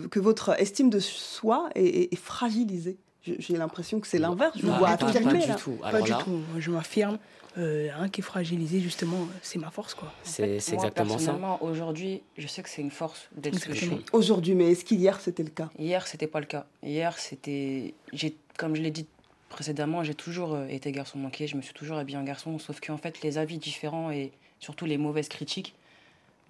[0.08, 2.98] que votre estime de soi est fragilisée?
[3.38, 4.56] J'ai l'impression que c'est l'inverse.
[4.58, 5.72] Je Bah, vois pas- du tout.
[5.82, 6.40] Pas du tout.
[6.58, 7.18] Je m'affirme.
[7.58, 10.12] Euh, un qui est fragilisé, justement, c'est ma force, quoi.
[10.22, 11.14] c'est c'est Moi, exactement ça.
[11.16, 14.04] personnellement, aujourd'hui, je sais que c'est une force d'être ce que je suis.
[14.12, 15.70] Aujourd'hui, mais est-ce qu'hier c'était le cas?
[15.78, 16.66] Hier, c'était pas le cas.
[16.82, 17.94] Hier, c'était.
[18.12, 19.06] j'ai- Comme je l'ai dit
[19.48, 22.78] précédemment, j'ai toujours euh, été garçon manqué, je me suis toujours habillé en garçon, sauf
[22.80, 25.74] qu'en fait, les avis différents et surtout les mauvaises critiques,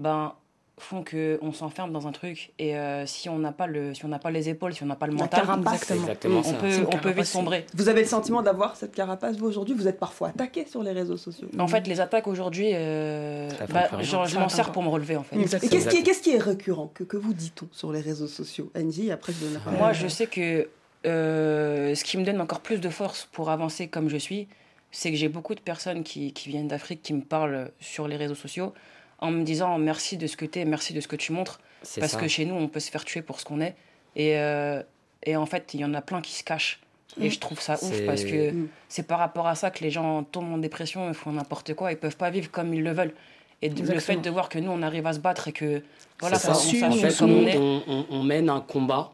[0.00, 0.34] ben
[0.78, 4.04] font que on s'enferme dans un truc et euh, si on n'a pas le si
[4.04, 5.90] on n'a pas les épaules si on n'a pas le La mental carapace.
[5.90, 6.02] Exactement.
[6.02, 6.52] Exactement on ça.
[6.52, 9.88] peut on peut vite sombrer Vous avez le sentiment d'avoir cette carapace, vous, aujourd'hui Vous
[9.88, 11.48] êtes parfois attaqué sur les réseaux sociaux.
[11.58, 15.22] en fait les attaques aujourd'hui euh, bah, genre, je m'en sers pour me relever en
[15.22, 18.00] fait Et qu'est-ce qui, est- qu'est-ce qui est récurrent Que, que vous dit-on sur les
[18.00, 19.78] réseaux sociaux Angie, après je donne la parole.
[19.78, 20.68] Moi, je sais que
[21.06, 24.46] euh, ce qui me donne encore plus de force pour avancer comme je suis,
[24.90, 28.16] c'est que j'ai beaucoup de personnes qui, qui viennent d'Afrique qui me parlent sur les
[28.16, 28.74] réseaux sociaux
[29.18, 31.60] en me disant merci de ce que tu es, merci de ce que tu montres.
[31.82, 32.20] C'est Parce ça.
[32.20, 33.74] que chez nous, on peut se faire tuer pour ce qu'on est.
[34.16, 34.82] Et, euh,
[35.22, 36.80] et en fait, il y en a plein qui se cachent.
[37.20, 38.68] Et je trouve ça ouf C'est- parce que Mm.
[38.88, 41.92] c'est par rapport à ça que les gens tombent en dépression, ils font n'importe quoi,
[41.92, 43.14] ils peuvent pas vivre comme ils le veulent.
[43.62, 45.82] Et de- le fait de voir que nous, on arrive à se battre et que
[46.20, 46.52] voilà, ça.
[46.52, 49.12] En fait, comme on est, on, on- on mène un combat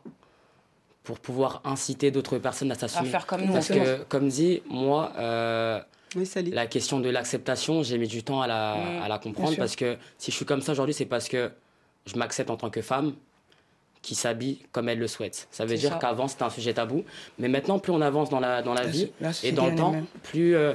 [1.04, 3.08] pour pouvoir inciter d'autres personnes à à s'assumer.
[3.08, 3.52] faire comme nous.
[3.52, 5.80] Parce que, comme dit, moi, euh,
[6.16, 9.56] Oui, la question de l'acceptation, j'ai mis du temps à la, Mm, à la comprendre
[9.56, 11.50] parce que si je suis comme ça aujourd'hui, c'est parce que
[12.06, 13.14] je m'accepte en tant que femme,
[14.02, 15.46] qui s'habille comme elle le souhaite.
[15.52, 17.04] Ça veut dire qu'avant c'était un sujet tabou,
[17.38, 19.10] mais maintenant plus on avance dans la, dans la La vie
[19.44, 19.94] et dans le temps,
[20.24, 20.72] plus euh,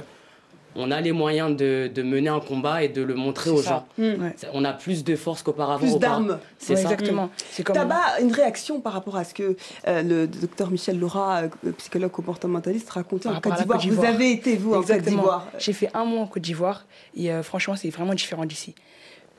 [0.76, 3.86] on a les moyens de, de mener un combat et de le montrer aux ça.
[3.98, 4.04] gens.
[4.04, 4.30] Mm.
[4.36, 5.78] Ça- On a plus de force qu'auparavant.
[5.80, 6.38] Plus d'armes.
[6.58, 6.92] C'est Ouais, ça.
[6.92, 7.30] Exactement.
[7.50, 7.74] C'est comme.
[7.74, 12.10] Tabac, une réaction par rapport à ce que euh, le docteur Michel Laura, euh, psychologue
[12.10, 13.80] comportementaliste, racontait Par en Côte d'Ivoire.
[13.80, 15.48] Vous avez été, vous, en Côte d'Ivoire.
[15.58, 16.84] J'ai fait un mois en Côte d'Ivoire
[17.16, 18.74] et euh, franchement, c'est vraiment différent d'ici.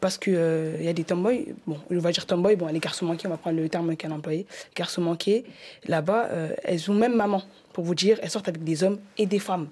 [0.02, 0.34] Parce qu'il
[0.80, 3.32] il y a des tomboys, bon, on va dire tomboy, bon, les garçons manqués, on
[3.32, 4.46] va prendre le terme qu'elle a employé.
[4.74, 5.44] Garçons manqués,
[5.88, 9.26] là-bas, euh, elles ont même maman, pour vous dire, elles sortent avec des hommes et
[9.26, 9.68] des femmes.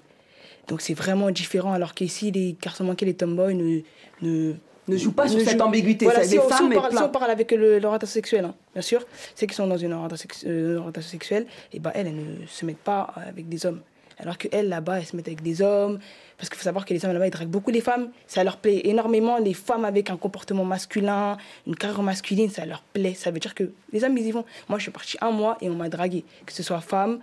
[0.68, 3.80] Donc c'est vraiment différent, alors qu'ici, les garçons manqués, les tomboys ne.
[4.22, 4.54] ne
[4.86, 6.04] Ne joue pas sur cette jouent- ambiguïté.
[6.06, 9.04] Voilà, si, des on, si parle, si on parle avec l'orientation sexuelle, hein, bien sûr,
[9.34, 12.64] ceux qui sont dans une orientation, euh, orientation sexuelle, et ben, elles, elles ne se
[12.64, 13.80] mettent pas avec des hommes.
[14.20, 16.00] Alors qu'elles, là-bas, elles se mettent avec des hommes.
[16.36, 18.10] Parce qu'il faut savoir que les hommes là-bas, ils draguent beaucoup les femmes.
[18.26, 19.38] Ça leur plaît énormément.
[19.38, 21.36] Les femmes avec un comportement masculin,
[21.68, 23.14] une carrière masculine, ça leur plaît.
[23.14, 24.44] Ça veut dire que les hommes, ils y vont.
[24.68, 27.20] Moi, je suis partie un mois et on m'a dragué, que ce soit femme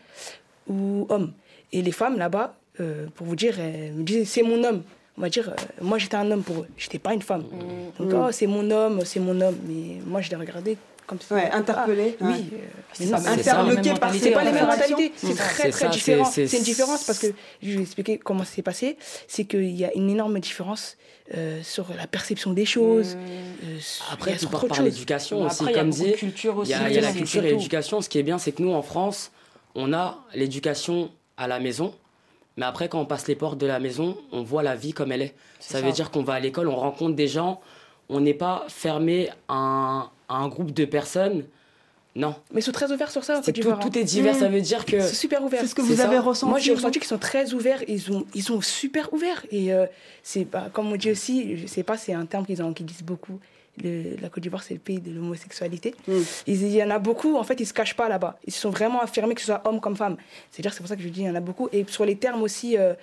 [0.67, 1.33] ou homme.
[1.73, 4.83] Et les femmes là-bas, euh, pour vous dire, me disaient, c'est mon homme.
[5.17, 7.43] On va dire, euh, moi j'étais un homme pour eux, j'étais pas une femme.
[7.99, 8.13] Donc, Mm.
[8.15, 9.55] oh, c'est mon homme, c'est mon homme.
[9.65, 10.75] Mais moi, je les regardais
[11.07, 11.35] comme ça.
[11.35, 12.33] Ouais, interpellé, Ah, ouais.
[12.33, 12.49] oui.
[12.53, 12.57] euh,
[12.91, 15.27] C'est non, c'est c'est Interloqué même par mentalité, ces c'est pas les mêmes mentalités, c'est
[15.27, 16.25] C'est très ça, très c'est- différent.
[16.25, 17.27] c'est- C'est une différence parce que
[17.63, 18.97] je vais vous expliquer comment ça s'est passé.
[19.27, 20.97] C'est qu'il y a une énorme différence
[21.33, 23.15] euh, sur la perception des choses.
[23.15, 26.03] euh, sur- Après, tout sur part par l'éducation aussi, après, il y a comme dit.
[26.03, 26.71] Il aussi.
[26.71, 28.01] y a, il y a la c'est- culture c'est et l'éducation.
[28.01, 29.31] Ce qui est bien, c'est que nous, en France,
[29.75, 31.93] on a l'éducation à la maison.
[32.57, 35.11] Mais après, quand on passe les portes de la maison, on voit la vie comme
[35.11, 35.35] elle est.
[35.59, 35.85] Ça, ça.
[35.85, 37.59] veut dire qu'on va à l'école, on rencontre des gens.
[38.07, 41.43] On n'est pas fermé à un, à un groupe de personnes.
[42.15, 42.33] Non.
[42.53, 43.79] Mais ils sont très ouverts sur ça en C'est Côte tout, hein.
[43.81, 44.35] tout est divers.
[44.35, 44.39] Mm.
[44.39, 45.01] Ça veut dire que.
[45.01, 45.59] C'est super ouvert.
[45.61, 46.07] C'est ce que vous ça.
[46.07, 46.49] avez ressenti.
[46.49, 47.83] Moi, j'ai ressenti qu'ils sont très ouverts.
[47.89, 49.45] Ils sont, ils sont super ouverts.
[49.51, 49.85] Et euh,
[50.23, 52.85] c'est bah, comme on dit aussi, je sais pas, c'est un terme qu'ils ont, qu'ils
[52.85, 53.39] disent beaucoup.
[53.83, 55.93] Le- la Côte d'Ivoire, c'est le pays de l'homosexualité.
[56.07, 56.13] Mm.
[56.47, 58.37] Il y en a beaucoup, en fait, ils se cachent pas là-bas.
[58.47, 60.15] Ils se sont vraiment affirmés, que ce soit homme comme femme.
[60.51, 61.67] C'est-à-dire, c'est pour ça que je dis, il y en a beaucoup.
[61.73, 62.93] Et sur les termes aussi, euh,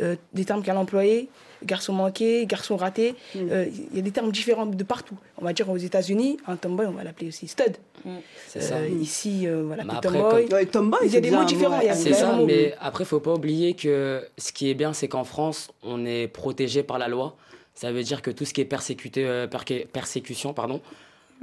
[0.00, 1.28] euh, des termes qu'elle a employés,
[1.64, 3.38] garçon manqué, garçon raté, Mm.
[3.50, 5.16] euh, il y a des termes différents de partout.
[5.38, 7.76] On va dire aux États-Unis, un tomboy, on va l'appeler aussi stud.
[8.48, 8.76] C'est ça.
[8.76, 10.48] Euh, Ici, euh, après, tomboy.
[10.50, 13.20] Ouais, tomboy, Il y a des mots différents, a C'est Ouais, ça, mais après, faut
[13.20, 17.06] pas oublier que ce qui est bien, c'est qu'en France, on est protégé par la
[17.08, 17.36] loi.
[17.74, 20.80] Ça veut dire que tout ce qui est persécuté, euh, perqué- persécution, pardon,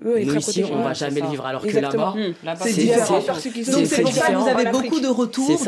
[0.05, 1.45] Oui, nous ici, on va Ouais, jamais le vivre.
[1.45, 2.15] Alors que Exactement.
[2.15, 2.27] là-bas.
[2.45, 3.19] Là-bas, C'est c'est différent.
[3.19, 5.59] Donc C'est- pour ça que vous avez beaucoup de retours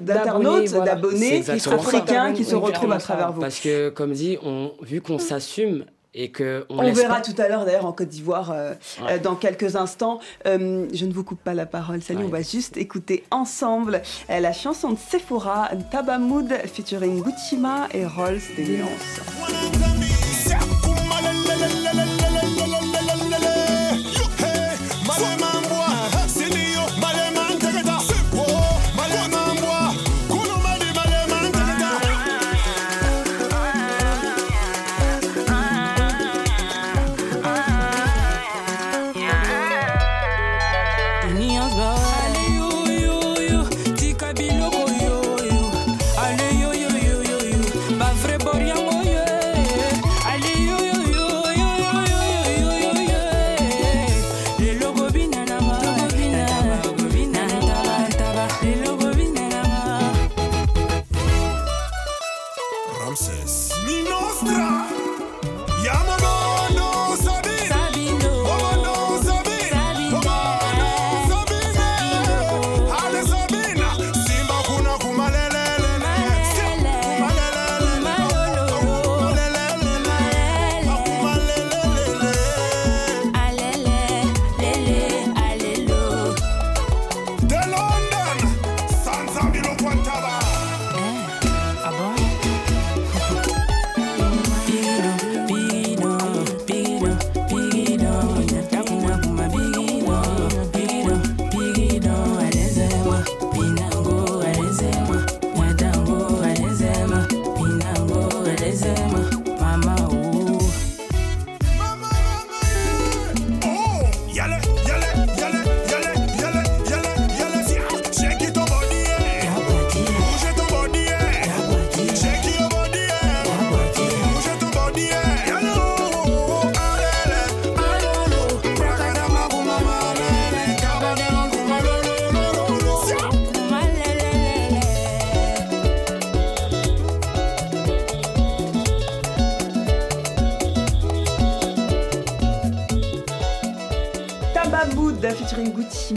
[0.00, 3.40] d'internautes, d'abonnés africains qui se retrouvent à travers vous.
[3.40, 4.38] parce que, comme dit,
[4.82, 5.84] vu qu'on s'assume
[6.20, 6.30] et
[6.68, 9.12] On laisse verra pas- tout à l'heure d'ailleurs en Côte d'Ivoire euh, Ouais.
[9.12, 10.18] euh, dans quelques instants.
[10.46, 12.24] Euh, je ne vous coupe pas la parole, Ouais.
[12.24, 17.56] on va juste écouter ensemble euh, la chanson de Sephora, Tabamoud featuring Gucci
[17.94, 20.07] et Rolls des nuances.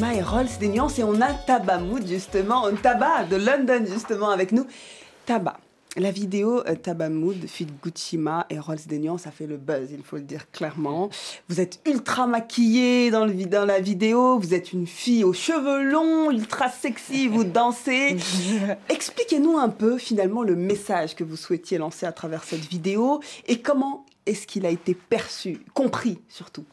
[0.10, 4.52] Et Rolls des nuances et on a Tabamoud justement, un tabac de London justement avec
[4.52, 4.66] nous.
[5.26, 5.58] Tabac.
[5.98, 9.90] La vidéo euh, Tabamoud fit Gucci Ma et Rolls des nuances ça fait le buzz,
[9.92, 11.10] il faut le dire clairement.
[11.50, 15.84] Vous êtes ultra maquillée dans, le, dans la vidéo, vous êtes une fille aux cheveux
[15.84, 18.16] longs, ultra sexy, vous dansez.
[18.90, 23.60] Expliquez-nous un peu finalement le message que vous souhaitiez lancer à travers cette vidéo et
[23.60, 26.66] comment est-ce qu'il a été perçu, compris surtout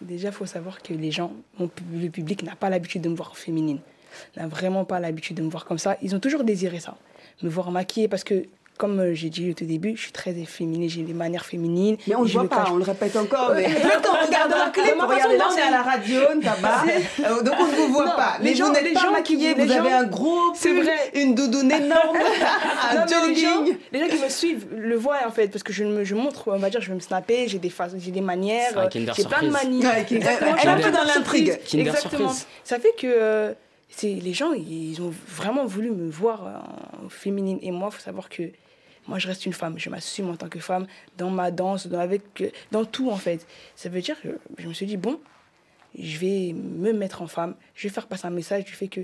[0.00, 3.36] Déjà, il faut savoir que les gens, le public n'a pas l'habitude de me voir
[3.36, 3.80] féminine.
[4.36, 5.96] N'a vraiment pas l'habitude de me voir comme ça.
[6.00, 6.96] Ils ont toujours désiré ça,
[7.42, 10.32] me voir maquillée parce que comme euh, j'ai dit au tout début, je suis très
[10.44, 11.96] féminine, j'ai des manières féminines.
[12.06, 13.52] Mais on ne voit pas, on le répète encore.
[13.54, 13.64] Mais...
[14.02, 16.84] Quand on regarde clip, regardez là, on est à la radio, tabac,
[17.20, 18.38] euh, donc on ne vous voit pas.
[18.42, 21.10] Mais vous n'êtes pas maquillée, vous avez un gros pull, vrai.
[21.14, 22.16] une doudoune énorme,
[22.90, 23.76] un jogging.
[23.92, 26.48] Les gens, qui me suivent le voient en fait, parce que je, me, je montre,
[26.48, 29.50] on va dire, je vais me snapper, j'ai des, j'ai des manières, j'ai plein de
[29.50, 29.82] manières.
[29.82, 31.58] Ouais, Elle est un peu dans l'intrigue.
[31.72, 32.32] Exactement.
[32.64, 33.06] Ça fait que...
[33.06, 33.52] Euh,
[34.02, 36.42] les gens, ils ont vraiment voulu me voir
[37.08, 37.58] féminine.
[37.62, 38.50] Et moi, il faut savoir que
[39.08, 39.78] moi, je reste une femme.
[39.78, 42.22] Je m'assume en tant que femme dans ma danse, dans, avec,
[42.72, 43.46] dans tout, en fait.
[43.74, 45.20] Ça veut dire que je me suis dit, bon,
[45.98, 47.54] je vais me mettre en femme.
[47.74, 49.00] Je vais faire passer un message du fait que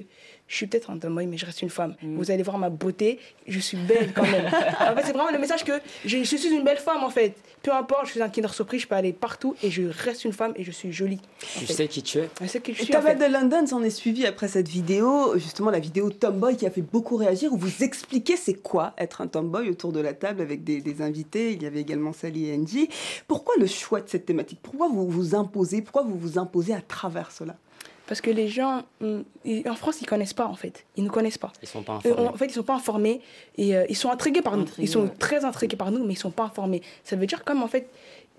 [0.48, 1.96] je suis peut-être un tomboy, mais je reste une femme.
[2.02, 2.16] Mm.
[2.16, 4.46] Vous allez voir ma beauté, je suis belle quand même.
[4.80, 7.36] en fait, c'est vraiment le message que je, je, suis une belle femme, en fait.
[7.62, 10.32] Peu importe, je suis un Kinder Surprise, je peux aller partout et je reste une
[10.32, 11.20] femme et je suis jolie.
[11.58, 12.28] Tu sais qui tu es.
[12.40, 12.92] Je sais qui je suis.
[12.92, 16.70] Et de London s'en est suivi après cette vidéo, justement la vidéo Tomboy qui a
[16.70, 20.40] fait beaucoup réagir, où vous expliquez c'est quoi être un tomboy autour de la table
[20.40, 21.52] avec des, des invités.
[21.52, 22.88] Il y avait également Sally et Angie.
[23.28, 24.58] Pourquoi le choix de cette thématique?
[24.62, 25.82] Pourquoi vous vous imposez?
[25.82, 27.56] Pourquoi vous vous imposez à travers cela?
[28.06, 29.24] Parce que les gens, hum,
[29.66, 30.84] en France, ils connaissent pas, en fait.
[30.96, 31.52] Ils ne connaissent pas.
[31.62, 32.28] Ils sont pas euh, informés.
[32.28, 33.20] En fait, ils sont pas informés.
[33.56, 34.66] Et euh, ils sont intrigués par nous.
[34.78, 36.82] Ils sont très intrigués par nous, mais ils sont pas informés.
[37.04, 37.88] Ça veut dire comme, en fait,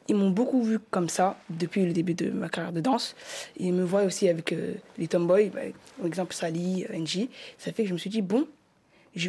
[0.08, 3.16] ils m'ont beaucoup vu comme ça depuis le début de ma carrière de danse.
[3.58, 5.62] ils me voient aussi avec euh, les tomboys, bah,
[5.98, 7.30] par exemple Sally, Angie.
[7.58, 8.48] Ça fait que je me suis dit, bon,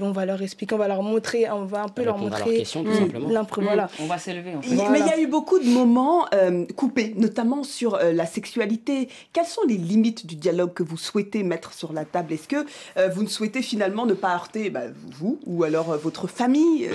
[0.02, 2.64] on va leur expliquer, on va leur montrer, on va un peu leur montrer.
[2.64, 3.28] Simplement.
[3.60, 3.88] Voilà.
[4.00, 4.56] On va s'élever.
[4.56, 4.74] En fait.
[4.90, 9.08] Mais il y a eu beaucoup de moments euh, coupés, notamment sur euh, la sexualité.
[9.32, 12.32] Quelles sont les limites du dialogue que vous souhaitez mettre sur la table?
[12.32, 12.64] Est-ce que
[12.96, 14.84] euh, vous ne souhaitez finalement ne pas heurter bah,
[15.18, 16.88] vous ou alors votre famille?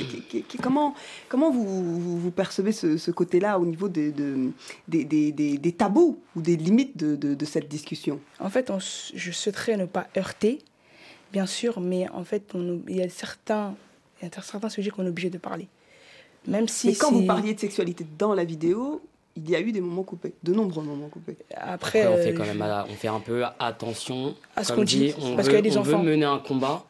[0.61, 0.95] Comment,
[1.27, 4.11] comment vous, vous, percevez ce, côté-là au niveau des,
[4.87, 8.19] des, des, des, tabous ou des limites de, de, cette discussion?
[8.39, 8.71] En fait,
[9.13, 10.59] je souhaiterais ne pas heurter
[11.31, 13.75] bien sûr, mais en fait, on, il, y a certains,
[14.21, 15.67] il y a certains sujets qu'on est obligé de parler.
[16.47, 19.01] Même si mais quand vous parliez de sexualité dans la vidéo,
[19.35, 21.37] il y a eu des moments coupés, de nombreux moments coupés.
[21.55, 25.13] Après, on fait euh, quand même, on fait un peu attention à ce qu'on dit,
[25.21, 26.83] on parce qu'il y a des on veut mener un combat.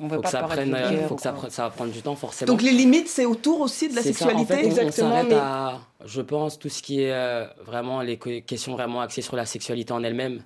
[0.00, 0.76] On veut faut pas que ça prenne,
[1.08, 2.52] faut que ça, ça va prendre du temps forcément.
[2.52, 4.46] Donc les limites, c'est autour aussi de la sexualité.
[4.46, 4.54] Ça.
[4.54, 5.08] En fait, Exactement.
[5.08, 9.22] On, s'arrête à, je pense, tout ce qui est euh, vraiment les questions vraiment axées
[9.22, 10.42] sur la sexualité en elle-même.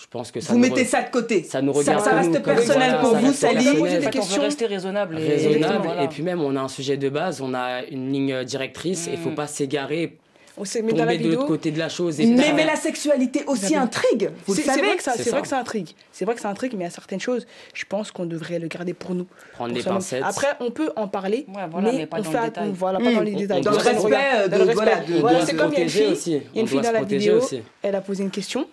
[0.00, 1.42] Je pense que ça vous mettez ça de côté.
[1.42, 2.02] Ça nous regarde.
[2.02, 3.64] Ça, reste personnel pour vous, Sally.
[4.00, 4.42] des questions.
[4.42, 5.18] rester raisonnable.
[5.18, 5.90] Et, raisonnable.
[6.02, 9.06] Et puis même, on a un sujet de base, on a une ligne directrice.
[9.06, 9.34] Il ne faut mm.
[9.34, 10.16] pas s'égarer
[10.56, 11.30] on s'est mis dans la vidéo.
[11.30, 12.18] de l'autre côté de la chose.
[12.18, 14.30] mais, mais la sexualité aussi intrigue.
[14.46, 14.82] Vous c'est, savez.
[14.98, 15.88] C'est vrai que ça intrigue.
[16.12, 18.58] C'est vrai que ça intrigue, mais il y a certaines choses, je pense qu'on devrait
[18.58, 19.26] le garder pour nous.
[19.54, 20.22] Prendre des pincettes.
[20.22, 22.72] Après, on peut en parler, mais, pas on dans fait, le détail.
[22.74, 23.62] voilà, pas dans les détails.
[23.62, 25.20] Dans le respect, dans le respect.
[25.20, 27.02] Voilà, c'est comme il y a une fille, il y a une fille dans la
[27.04, 27.40] vidéo,
[27.82, 28.66] elle a posé une question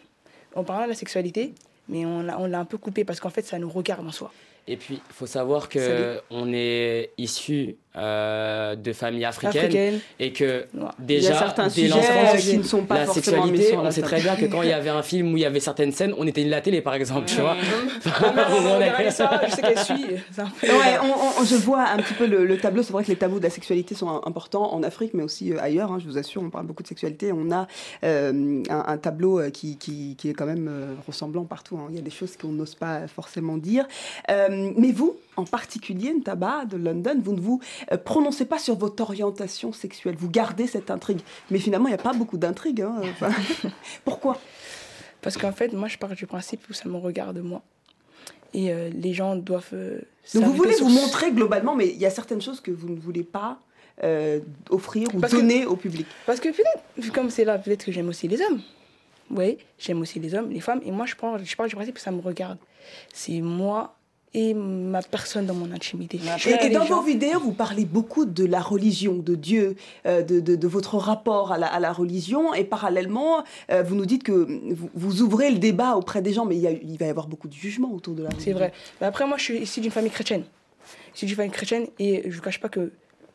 [0.57, 1.53] en parlant de la sexualité
[1.89, 4.31] mais on l'a un peu coupé parce qu'en fait, ça nous regarde en soi.
[4.67, 10.65] Et puis, il faut savoir qu'on est issu euh, de familles africaines, et que
[10.99, 14.45] déjà, certains dès l'enfance, qui ne sont pas la sexualité, on sait très bien que
[14.45, 16.61] quand il y avait un film où il y avait certaines scènes, on était la
[16.61, 17.55] télé par exemple, tu vois.
[21.43, 21.55] je.
[21.55, 22.83] Ouais, vois un petit peu le, tableau.
[22.83, 25.59] C'est vrai que les tabous de la sexualité sont importants en Afrique, mais aussi euh,
[25.59, 25.91] ailleurs.
[25.91, 27.31] Hein, je vous assure, on parle beaucoup de sexualité.
[27.33, 27.67] On a
[28.03, 30.69] euh, un, tableau qui, qui, qui, est quand même
[31.07, 31.77] ressemblant partout.
[31.77, 31.87] Hein.
[31.89, 33.87] Il y a des choses qu'on n'ose pas forcément dire.
[34.29, 39.01] mais vous, en particulier, Ntaba de London, vous ne vous euh, prononcez pas sur votre
[39.03, 40.15] orientation sexuelle.
[40.17, 41.19] Vous gardez cette intrigue.
[41.51, 42.81] Mais finalement, il n'y a pas beaucoup d'intrigue.
[42.81, 43.01] Hein,
[44.05, 44.39] pourquoi?
[45.21, 47.61] Parce qu'en fait, moi, je pars du principe où ça me regarde moi.
[48.53, 49.69] Et euh, les gens doivent.
[49.73, 50.01] Euh,
[50.33, 52.99] Donc vous voulez vous montrer globalement, mais il y a certaines choses que vous ne
[52.99, 53.59] voulez pas
[54.69, 56.05] offrir ou donner au public.
[56.27, 58.61] Parce que peut-être, comme c'est là, peut-être que j'aime aussi les hommes.
[59.31, 60.81] Oui, j'aime aussi les hommes, les femmes.
[60.85, 62.59] Et moi, je, pars, je pars du principe que ça me regarde.
[63.11, 63.96] C'est moi
[64.37, 66.19] et ma personne dans mon intimité.
[66.61, 70.67] et, dans vos vidéos, vous parlez beaucoup de la religion, de Dieu, euh, de, de,
[70.67, 74.47] votre rapport à la, à la, religion, et parallèlement, euh, vous nous dites que
[74.93, 77.27] vous, ouvrez le débat auprès des gens, mais il, y a, il, va y avoir
[77.27, 78.45] beaucoup de jugements autour de la religion.
[78.45, 78.73] C'est vrai.
[79.01, 80.43] Mais après, moi, je suis ici d'une famille chrétienne.
[81.13, 82.91] Je suis d'une famille chrétienne, et je ne vous cache pas que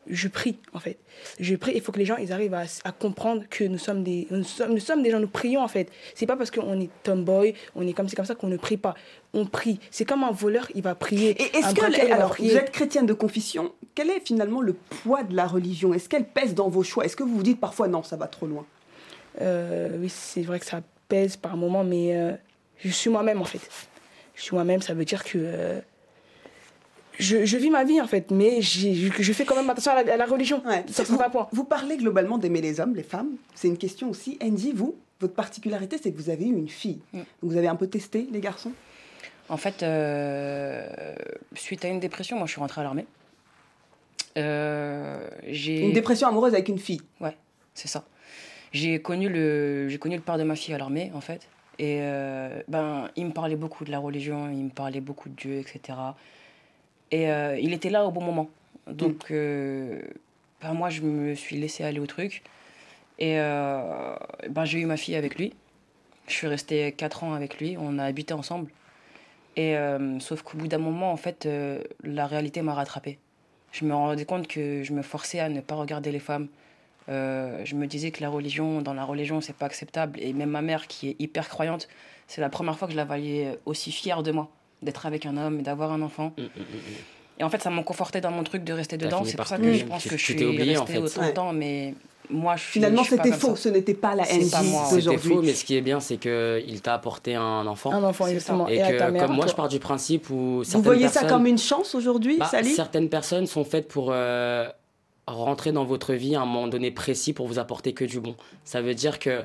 [0.07, 0.97] je prie, en fait.
[1.39, 4.03] Je prie, il faut que les gens ils arrivent à, à comprendre que nous sommes,
[4.03, 5.89] des, nous, sommes, nous sommes des gens, nous prions, en fait.
[6.15, 8.77] C'est pas parce qu'on est tomboy, on est comme c'est comme ça qu'on ne prie
[8.77, 8.95] pas.
[9.33, 9.79] On prie.
[9.91, 11.31] C'est comme un voleur, il va prier.
[11.41, 12.51] Et est-ce que, alors, prier.
[12.51, 15.93] vous êtes chrétienne de confession, quel est finalement le poids de la religion?
[15.93, 17.05] Est-ce qu'elle pèse dans vos choix?
[17.05, 18.65] Est-ce que vous vous dites parfois non, ça va trop loin?
[19.41, 22.33] Euh, oui, c'est vrai que ça pèse par moments, mais euh,
[22.79, 23.61] je suis moi-même en fait.
[24.35, 25.79] Je suis moi-même, ça veut dire que euh,
[27.19, 30.03] je, je vis ma vie en fait, mais je, je fais quand même attention à
[30.03, 30.63] la, à la religion.
[30.87, 31.47] Ça vous, pas point.
[31.51, 33.31] vous parlez globalement d'aimer les hommes, les femmes.
[33.55, 34.37] C'est une question aussi.
[34.41, 36.99] Andy, vous, votre particularité, c'est que vous avez eu une fille.
[37.13, 37.17] Mm.
[37.17, 38.71] Donc vous avez un peu testé les garçons?
[39.49, 40.87] En fait, euh,
[41.53, 43.05] suite à une dépression, moi je suis rentrée à l'armée.
[44.37, 47.01] Euh, j'ai Une dépression amoureuse avec une fille.
[47.19, 47.35] Ouais,
[47.73, 48.05] c'est ça.
[48.71, 51.47] J'ai connu le j'ai connu le père de ma fille à l'armée en fait.
[51.77, 55.35] Et euh, ben il me parlait beaucoup de la religion, il me parlait beaucoup de
[55.35, 55.97] Dieu, etc.
[57.13, 58.49] Et euh, il était là au bon moment.
[58.87, 60.01] Donc euh,
[60.63, 62.41] ben, moi je me suis laissée aller au truc.
[63.19, 64.15] Et euh,
[64.49, 65.53] ben j'ai eu ma fille avec lui.
[66.25, 68.71] Je suis restée 4 ans avec lui, on a habité ensemble.
[69.55, 69.75] Et
[70.19, 71.47] sauf qu'au bout d'un moment, en fait,
[72.03, 73.19] la réalité m'a rattrapée.
[73.71, 76.47] Je me rendais compte que je me forçais à ne pas regarder les femmes.
[77.09, 80.17] Je me disais que la religion, dans la religion, c'est pas acceptable.
[80.19, 81.87] Et même ma mère, qui est hyper croyante,
[82.25, 84.49] c'est la première fois que je la voyais aussi fière de moi,
[84.83, 86.33] d'être avec un homme et d'avoir un enfant.
[87.39, 89.23] Et en fait, ça m'a conforté dans mon truc de rester dedans.
[89.25, 90.99] C'est pour ça que je pense que je suis oublié, en restée fait.
[90.99, 91.27] autant Ouais.
[91.29, 91.53] de temps.
[91.53, 91.95] Mais
[92.29, 93.55] moi, je suis Finalement, c'était faux.
[93.55, 93.63] ça.
[93.63, 94.23] Ce n'était pas la
[94.63, 94.85] moi.
[94.89, 97.91] C'était faux, mais ce qui est bien, c'est qu'il t'a apporté un enfant.
[97.91, 98.69] Un enfant, exactement.
[98.69, 99.25] Et, Et, à que, ta mère.
[99.25, 99.51] comme moi, toi.
[99.51, 102.69] je pars du principe où Vous voyez ça comme une chance aujourd'hui, Bah, Sally?
[102.69, 104.69] certaines personnes sont faites pour euh,
[105.25, 108.35] rentrer dans votre vie à un moment donné précis pour vous apporter que du bon.
[108.63, 109.41] Ça veut dire que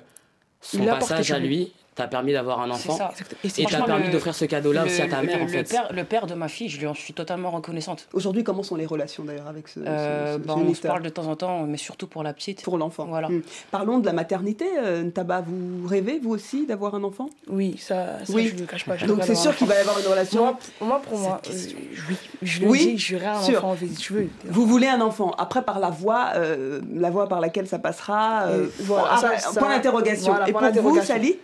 [0.60, 3.12] son Il passage à lui t'a permis d'avoir un enfant ça.
[3.44, 5.46] Et c'est et t'a Franchement, permis d'offrir ce cadeau-là aussi à ta mère le, en
[5.46, 5.64] le fait.
[5.64, 8.08] père, le père de ma fille, je lui en suis totalement reconnaissante.
[8.12, 11.08] Aujourd'hui, comment sont les relations d'ailleurs avec ce, Euh, ce bah, on se parle de
[11.08, 12.62] temps en temps, mais surtout pour la petite.
[12.62, 13.28] pour l'enfant Voilà.
[13.28, 13.42] Hmm.
[13.70, 14.64] Parlons de la maternité.
[14.82, 17.28] euh, Ntaba, vous rêvez vous aussi d'avoir un enfant?
[17.48, 18.48] Oui, ça, ça Oui.
[18.48, 18.96] je ne le cache pas.
[18.96, 20.56] Donc c'est sûr qu'il va y avoir une relation.
[20.80, 21.52] Moi, pour- moi, pour euh,
[22.08, 22.16] oui.
[22.42, 23.64] Je le Oui, dis, je un sûr.
[23.64, 24.28] enfant, si tu veux.
[24.44, 25.32] Vous voulez un enfant.
[25.38, 28.44] Après, par la voie, euh, la voie par laquelle ça passera.
[28.46, 30.32] euh, voilà, ah, point d'interrogation.
[30.32, 31.02] voilà, Et pour vous.
[31.02, 31.38] Sally,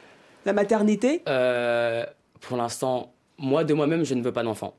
[0.45, 1.23] la maternité?
[1.29, 2.05] Euh,
[2.41, 4.75] pour l'instant, moi de moi-même, je ne veux pas d'enfant.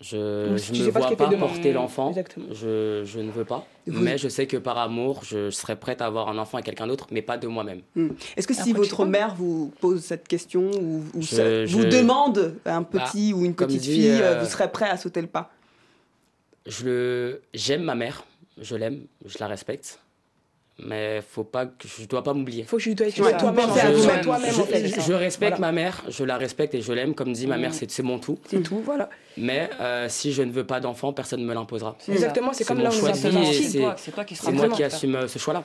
[0.00, 2.12] Je ne me ce vois pas porter l'enfant.
[2.50, 3.64] Je, je ne veux pas.
[3.86, 6.64] Vous- Mais je sais que par amour, je serais prête à avoir un enfant avec
[6.66, 7.82] quelqu'un d'autre, mais pas de moi-même.
[7.94, 8.08] Hmm.
[8.36, 11.84] Est-ce que si Après, votre mère vous pose cette question ou, ou Je- ça- vous
[11.84, 15.28] demande un petit ou une petite dit, fille, euh, vous serez prêt à sauter le
[15.28, 15.52] pas?
[16.66, 18.24] j'aime ma mère,
[18.60, 20.00] je l'aime, je la respecte,
[20.86, 22.64] mais faut pas que je dois pas m'oublier.
[22.64, 23.66] faut que tu dois être Ouais, toi-même.
[23.74, 25.72] je, je- je respecte Voilà.
[25.72, 27.14] ma mère, je la respecte et je l'aime.
[27.14, 28.38] Comme dit ma mère, c'est, c'est mon tout.
[28.48, 29.08] C'est tout, voilà.
[29.36, 31.96] Mais euh, si je ne veux pas d'enfant, personne ne me l'imposera.
[31.98, 35.28] C'est Exactement, c'est comme mon là choix c'est- toi, qui C'est moi qui assume euh,
[35.28, 35.62] ce choix-là.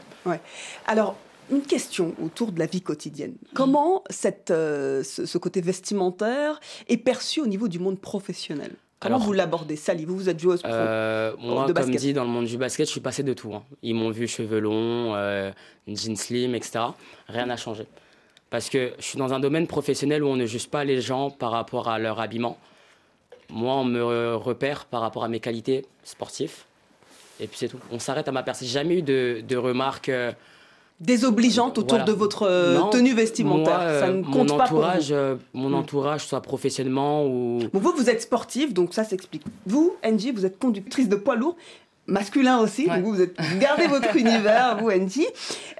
[0.87, 1.15] Alors,
[1.49, 3.35] une question autour de la vie quotidienne.
[3.53, 6.59] Comment cette, euh, ce, ce côté vestimentaire
[6.89, 8.71] est perçu au niveau du monde professionnel?
[8.99, 10.61] Comment Alors- vous l'abordez Sally, vous, vous êtes joueuse.
[10.65, 11.99] Euh, moi, de comme basket.
[11.99, 13.53] dit, dans le monde du basket, je suis passé de tout.
[13.53, 13.63] hein.
[13.83, 15.51] Ils m'ont vu cheveux longs, euh,
[15.87, 16.79] jeans slim, etc.
[17.27, 17.85] Rien n'a changé.
[18.49, 21.29] Parce que je suis dans un domaine professionnel où on ne juge pas les gens
[21.29, 22.57] par rapport à leur habillement.
[23.49, 26.63] Moi, on me repère par rapport à mes qualités sportives.
[27.39, 27.79] Et puis c'est tout.
[27.91, 28.67] On s'arrête à ma personne.
[28.67, 30.09] J'ai jamais eu de, de remarques.
[30.09, 30.31] euh,
[30.99, 32.05] Désobligeante autour voilà.
[32.05, 33.77] de votre euh, non, tenue vestimentaire.
[33.77, 34.83] moi, euh, ça ne mon compte pas pour vous.
[34.83, 35.75] entourage, euh, mon Mm.
[35.75, 39.43] entourage, soit professionnellement ou Bon, vous, vous êtes sportive, donc ça s'explique.
[39.67, 41.55] Vous, Angie, vous êtes conductrice de poids lourd,
[42.07, 43.01] masculin aussi, Ouais.
[43.01, 45.27] vous, vous, êtes, vous gardez votre univers, vous, Angie.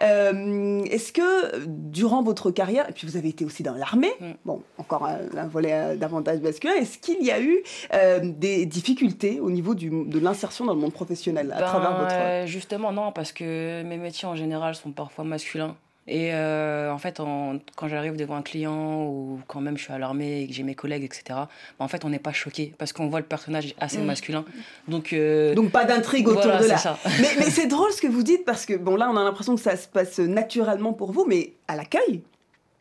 [0.02, 4.32] Euh, Est-ce que, durant votre carrière, et puis vous avez été aussi dans l'armée, Mm.
[4.46, 7.62] bon, encore un, un volet euh, davantage masculin, est-ce qu'il y a eu
[7.94, 11.98] euh, des difficultés au niveau du, de l'insertion dans le monde professionnel à Ben, travers
[11.98, 12.14] votre...
[12.16, 15.76] euh, justement, non, parce que mes métiers en général sont parfois masculins.
[16.10, 19.91] Et euh, en fait, en- quand j'arrive devant un client ou quand même je suis
[19.93, 21.45] à l'armée et que j'ai mes collègues, etc., ben,
[21.80, 24.05] en fait, on n'est pas choqué parce qu'on voit le personnage assez Mm.
[24.05, 24.45] masculin.
[24.88, 26.78] Donc, euh, Donc pas d'intrigue autour voilà, de là.
[26.78, 26.97] ça.
[27.22, 29.55] mais, mais c'est drôle ce que vous dites parce que bon là on a l'impression
[29.55, 32.22] que ça se passe naturellement pour vous, mais à l'accueil,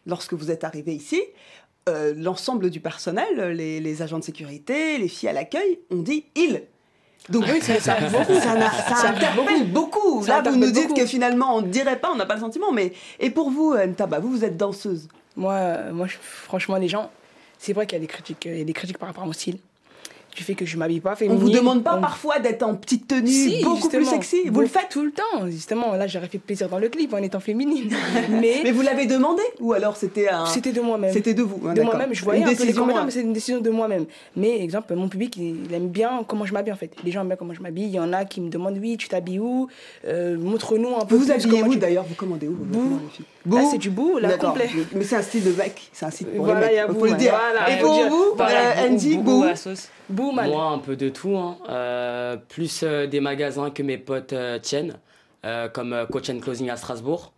[0.06, 1.20] lorsque vous êtes arrivé ici,
[1.88, 6.26] euh, l'ensemble du personnel, les, les agents de sécurité, les filles à l'accueil, ont dit
[6.36, 6.62] il.
[7.28, 8.34] Donc Oui, ça- ça beaucoup.
[8.40, 10.22] ça, n'a- ça Ça arrive interpelle beaucoup.
[10.22, 11.00] Ça Là vous nous dites beaucoup.
[11.00, 13.74] que finalement on ne dirait pas, on n'a pas le sentiment, mais et pour vous
[13.76, 15.08] Ntaba, vous vous êtes danseuse.
[15.36, 17.10] Moi, euh, moi franchement, les gens,
[17.58, 19.24] c'est vrai qu'il y a des critiques, euh, il y a des critiques par rapport
[19.24, 19.58] à mon style.
[20.36, 21.40] Du fait que je m'habille pas On féminine.
[21.40, 24.42] vous demande pas On- parfois d'être en petite tenue, Si, beaucoup plus sexy.
[24.50, 25.94] Vous le faites tout le temps, justement.
[25.94, 27.88] Là, j'aurais fait plaisir dans le clip en étant féminine.
[28.30, 30.44] Mais, Mais vous l'avez demandé ou alors c'était un.
[30.46, 31.12] c'était de moi-même.
[31.12, 31.66] C'était de vous.
[31.66, 33.06] hein, de moi-même, je voyais Une un peu les décision, commentaires, hein.
[33.06, 34.04] mais c'est une décision de moi-même.
[34.36, 36.92] Mais, exemple, mon public, il, aime bien comment je m'habille, en fait.
[37.04, 37.86] Les gens aiment bien comment je m'habille.
[37.86, 39.68] Il y en a qui me demandent, oui, tu t'habilles où?
[40.06, 42.04] Euh, Montre-nous un peu Vous vous habillez où tu- d'ailleurs?
[42.04, 42.56] Vous commandez où?
[42.56, 43.00] Vos Bou.
[43.48, 44.68] Là, c'est du bout, là, complet.
[44.94, 46.86] Mais c'est un style de mec, c'est un style pour Voilà, les il y a
[46.86, 46.92] mecs.
[46.94, 47.16] Bou, Faut le ouais.
[47.18, 47.34] dire.
[47.38, 49.44] Voilà, Et pour vous, Voilà, euh, Andy, Beaucoup
[50.08, 50.32] Bou.
[50.32, 51.36] Moi, un peu de tout.
[51.36, 51.56] hein.
[51.68, 54.98] Euh, plus euh, des magasins que mes potes euh, tiennent,
[55.44, 57.32] euh, comme euh, Coach and Closing à Strasbourg.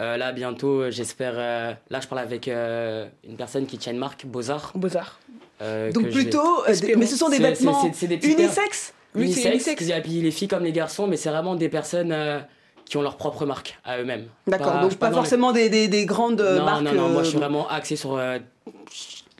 [0.00, 1.34] Euh, là, bientôt, euh, j'espère.
[1.36, 4.72] euh, là, je parle avec euh, une personne qui tient une marque, Beaux-Arts.
[4.74, 5.20] Beaux-Arts.
[5.62, 9.74] euh, Donc vais- plutôt, euh, mais ce sont des vêtements unisexes c'est unisex, unisex.
[9.84, 12.40] qui habillent les filles comme les garçons, mais c'est vraiment des personnes euh,
[12.86, 14.26] qui ont leur propre marque à eux-mêmes.
[14.46, 16.82] D'accord, donc pas les- forcément des, des, des grandes euh, Non, marques.
[16.82, 18.38] non, non, moi je suis euh, vraiment axé sur euh,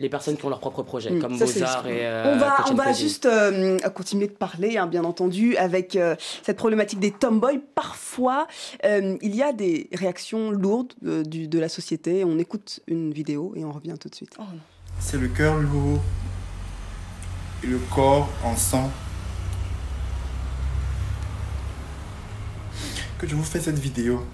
[0.01, 2.75] les personnes qui ont leur propre projet, Mm, comme Beaux-Arts et euh, On va, on
[2.75, 7.61] va juste euh, continuer de parler, hein, bien entendu, avec euh, cette problématique des tomboys.
[7.77, 8.49] Parfois,
[8.85, 12.25] euh, il y a des réactions lourdes euh, du- de la société.
[12.25, 14.35] On écoute une vidéo et on revient tout de suite.
[14.39, 14.59] Oh, non.
[14.99, 16.01] C'est le cœur lourd
[17.63, 18.91] et le corps en sang
[23.19, 24.27] que je vous fais cette vidéo.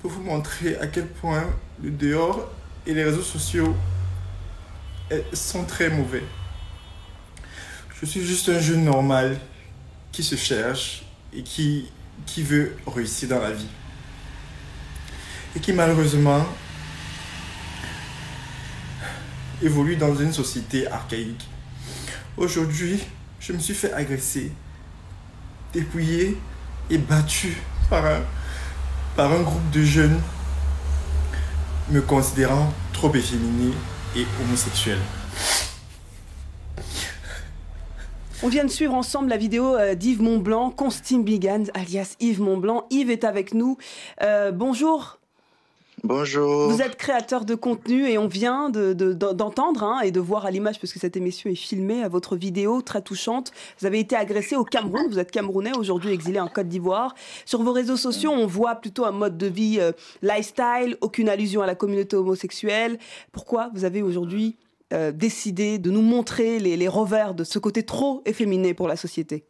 [0.00, 1.44] Pour vous montrer à quel point
[1.82, 2.50] le dehors
[2.86, 3.74] et les réseaux sociaux
[5.32, 6.24] sont très mauvais.
[8.00, 9.38] Je suis juste un jeune normal
[10.12, 11.90] qui se cherche et qui,
[12.26, 13.66] qui veut réussir dans la vie
[15.56, 16.46] et qui malheureusement
[19.62, 21.48] évolue dans une société archaïque.
[22.36, 23.00] Aujourd'hui,
[23.40, 24.52] je me suis fait agresser,
[25.72, 26.36] dépouillé
[26.90, 27.56] et battu
[27.90, 30.20] par un, groupe de jeunes
[31.90, 33.72] me considérant trop efféminé
[34.16, 34.98] et homosexuel.
[38.42, 42.84] On vient de suivre ensemble la vidéo euh, d'Yves Montblanc, Constantine Bigan, alias Yves Montblanc.
[42.90, 43.78] Yves est avec nous.
[44.22, 45.18] Euh, bonjour.
[46.04, 46.70] Bonjour.
[46.70, 50.46] Vous êtes créateur de contenu et on vient de- de- d'entendre hein, et de voir
[50.46, 53.52] à l'image, parce que cette émission est filmée, à votre vidéo très touchante.
[53.80, 57.14] Vous avez été agressé au Cameroun, vous êtes camerounais, aujourd'hui exilé en Côte d'Ivoire.
[57.44, 59.92] Sur vos réseaux sociaux, on voit plutôt un mode de vie euh,
[60.22, 62.98] lifestyle, aucune allusion à la communauté homosexuelle.
[63.32, 64.56] Pourquoi vous avez aujourd'hui
[64.92, 68.96] euh, décidé de nous montrer les, les revers de ce côté trop efféminé pour la
[68.96, 69.44] société?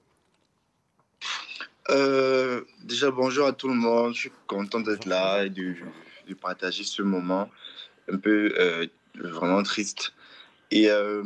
[1.90, 4.14] Euh, déjà, bonjour à tout le monde.
[4.14, 5.74] Je suis content d'être là et de,
[6.29, 7.51] de partager ce moment
[8.12, 10.12] un peu euh, vraiment triste.
[10.70, 11.24] Et euh,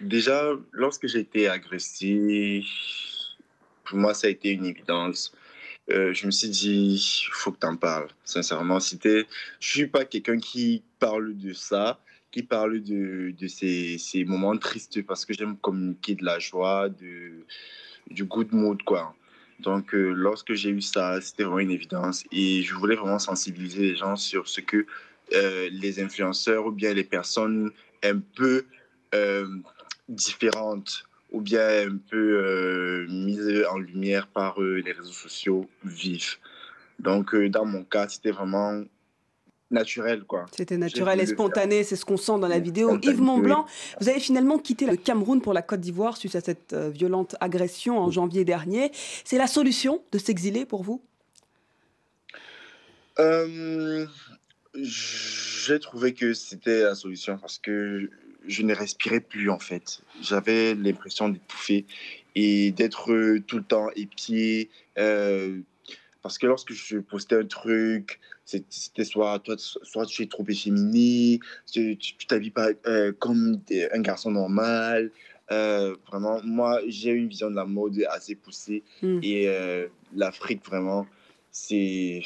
[0.00, 2.64] déjà, lorsque j'ai été agressé,
[3.84, 5.32] pour moi, ça a été une évidence.
[5.90, 8.08] Euh, je me suis dit, il faut que tu en parles.
[8.24, 9.26] Sincèrement, c'était,
[9.60, 12.00] je suis pas quelqu'un qui parle de ça,
[12.30, 16.88] qui parle de, de ces, ces moments tristes parce que j'aime communiquer de la joie,
[16.88, 17.44] de,
[18.10, 19.14] du good mood, quoi.
[19.62, 22.24] Donc, euh, lorsque j'ai eu ça, c'était vraiment une évidence.
[22.32, 24.86] Et je voulais vraiment sensibiliser les gens sur ce que
[25.34, 27.70] euh, les influenceurs ou bien les personnes
[28.02, 28.64] un peu
[29.14, 29.46] euh,
[30.08, 36.36] différentes ou bien un peu mises en lumière par les réseaux sociaux vivent.
[36.98, 38.82] Donc, dans mon cas, c'était vraiment
[39.72, 40.46] naturel, quoi.
[40.56, 42.90] C'était naturel et spontané, c'est ce qu'on sent dans la vidéo.
[42.90, 43.94] Spontané, Yves Montblanc, oui.
[44.00, 47.36] vous avez finalement quitté le Cameroun pour la Côte d'Ivoire suite à cette euh, violente
[47.40, 48.90] agression en janvier dernier.
[49.24, 51.02] C'est la solution de s'exiler pour vous?
[53.18, 54.06] Euh,
[54.74, 58.08] j'ai trouvé que c'était la solution parce que
[58.46, 60.00] je ne respirais plus en fait.
[60.20, 61.84] J'avais l'impression d'étouffer
[62.34, 64.70] et d'être euh, tout le temps épié.
[64.98, 65.60] euh,
[66.22, 71.40] parce que lorsque je postais un truc, c'était soit, toi, soit tu es trop efféminé,
[71.70, 71.96] tu
[72.28, 73.60] t'habilles pas euh, comme
[73.92, 75.10] un garçon normal.
[75.50, 79.18] Euh, vraiment, moi, j'ai une vision de la mode assez poussée Mm.
[79.22, 81.06] et euh, l'Afrique, vraiment,
[81.50, 82.22] c'est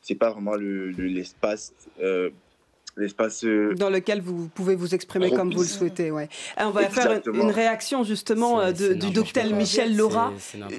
[0.00, 1.22] c'est pas vraiment le le-
[3.00, 6.10] l'espace euh, dans lequel vous pouvez vous exprimer comme vous le souhaitez.
[6.10, 6.28] Ouais.
[6.56, 10.32] Ah, on va faire une réaction justement euh, de- du docteur Michel Laura.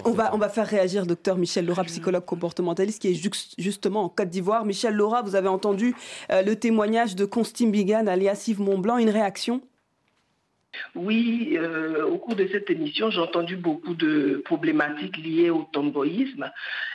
[0.05, 4.09] On va, on va faire réagir docteur Michel Laura, psychologue comportementaliste, qui est justement en
[4.09, 4.65] Côte d'Ivoire.
[4.65, 5.95] Michel Laura, vous avez entendu
[6.31, 8.97] euh, le témoignage de Constantine Bigan, alias Yves Montblanc.
[8.97, 9.61] Une réaction
[10.95, 16.49] Oui, euh, au cours de cette émission, j'ai entendu beaucoup de problématiques liées au tomboïsme.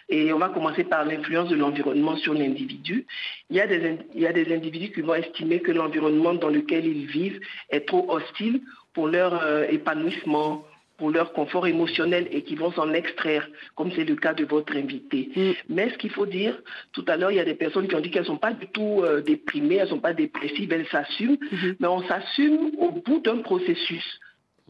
[0.08, 3.06] Et on va commencer par l'influence de l'environnement sur l'individu.
[3.50, 6.34] Il, y a des in- il y a des individus qui vont estimer que l'environnement
[6.34, 8.62] dans lequel ils vivent est trop hostile
[8.94, 10.64] pour leur euh, épanouissement
[10.98, 14.76] pour leur confort émotionnel et qui vont s'en extraire, comme c'est le cas de votre
[14.76, 15.30] invité.
[15.36, 15.52] Mm.
[15.68, 16.56] Mais ce qu'il faut dire,
[16.92, 18.52] tout à l'heure, il y a des personnes qui ont dit qu'elles ne sont pas
[18.52, 21.76] du tout euh, déprimées, elles ne sont pas dépressives, elles s'assument, Mhm.
[21.80, 24.20] mais on s'assume au bout d'un processus.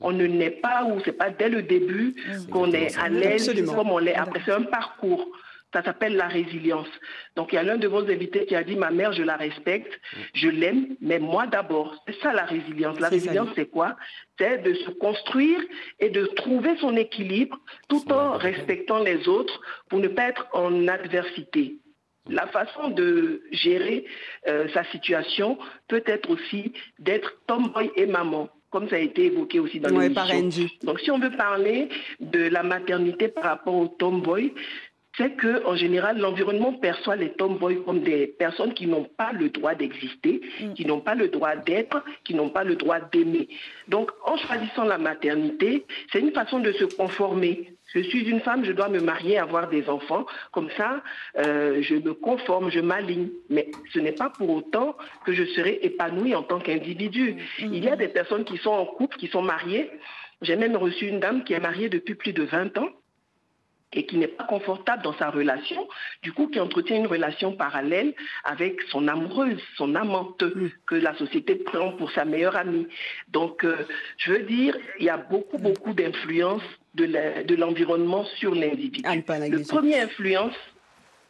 [0.01, 2.15] On ne naît pas ou c'est pas dès le début
[2.51, 4.41] qu'on est à l'aise comme on l'est après.
[4.45, 5.27] C'est un parcours.
[5.75, 6.89] Ça s'appelle la résilience.
[7.35, 9.37] Donc il y a l'un de vos invités qui a dit ma mère, je la
[9.37, 10.01] respecte,
[10.33, 12.03] je l'aime, mais moi d'abord.
[12.07, 12.99] C'est ça la résilience.
[13.01, 13.97] La résilience, c'est quoi?
[14.39, 15.61] C'est de se construire
[15.99, 17.59] et de trouver son équilibre
[17.89, 21.77] tout en respectant les autres pour ne pas être en adversité.
[22.29, 24.05] La façon de gérer
[24.49, 25.59] euh, sa situation
[25.89, 30.09] peut être aussi d'être tomboy et maman, comme ça a été évoqué aussi dans Ouais,
[30.09, 30.67] l'émission.
[30.83, 31.89] Donc si on veut parler
[32.19, 34.53] de la maternité par rapport au tomboy,
[35.17, 39.49] c'est que en général l'environnement perçoit les tomboys comme des personnes qui n'ont pas le
[39.49, 40.41] droit d'exister,
[40.75, 43.49] qui n'ont pas le droit d'être, qui n'ont pas le droit d'aimer.
[43.89, 47.73] Donc en choisissant la maternité, c'est une façon de se conformer.
[47.95, 50.27] Je suis une femme, je dois me marier, avoir des enfants.
[50.53, 51.03] Comme ça,
[51.39, 53.31] euh, je me conforme, je m'aligne.
[53.49, 57.37] Mais ce n'est pas pour autant que je serai épanouie en tant qu'individu.
[57.61, 59.91] Il y a des personnes qui sont en couple, qui sont mariées.
[60.43, 62.91] J'ai même reçu une dame qui est mariée depuis plus de 20 ans
[63.97, 65.89] et qui n'est pas confortable dans sa relation,
[66.23, 70.45] du coup qui entretient une relation parallèle avec son amoureuse, son amante,
[70.87, 72.87] que la société prend pour sa meilleure amie.
[73.29, 73.75] Donc, euh,
[74.19, 76.63] je veux dire, il y a beaucoup, beaucoup d'influence
[76.95, 79.03] de la- l'environnement sur l'individu.
[79.51, 79.69] Négliger.
[79.77, 80.55] premier influence,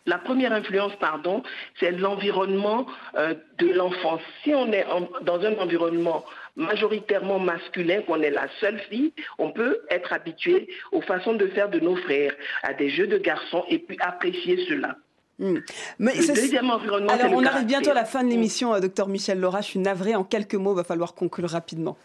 [0.06, 1.42] la première influence, pardon,
[1.78, 2.86] c'est l'environnement
[3.16, 4.20] euh, de l'enfance.
[4.42, 6.24] Si on est en- dans un environnement
[6.56, 11.68] majoritairement masculin, qu'on est la seule fille, on peut être habitué aux façons de faire
[11.68, 12.32] de nos frères,
[12.62, 14.96] à des jeux de garçons, et puis apprécier cela.
[15.38, 15.58] Mm.
[15.98, 18.74] Mais Le c'est- deuxième environnement, Alors, le on arrive bientôt à la fin de l'émission,
[18.74, 19.60] euh, docteur Michel Laura.
[19.60, 20.14] Je suis navrée.
[20.14, 21.96] En quelques mots, va falloir conclure rapidement.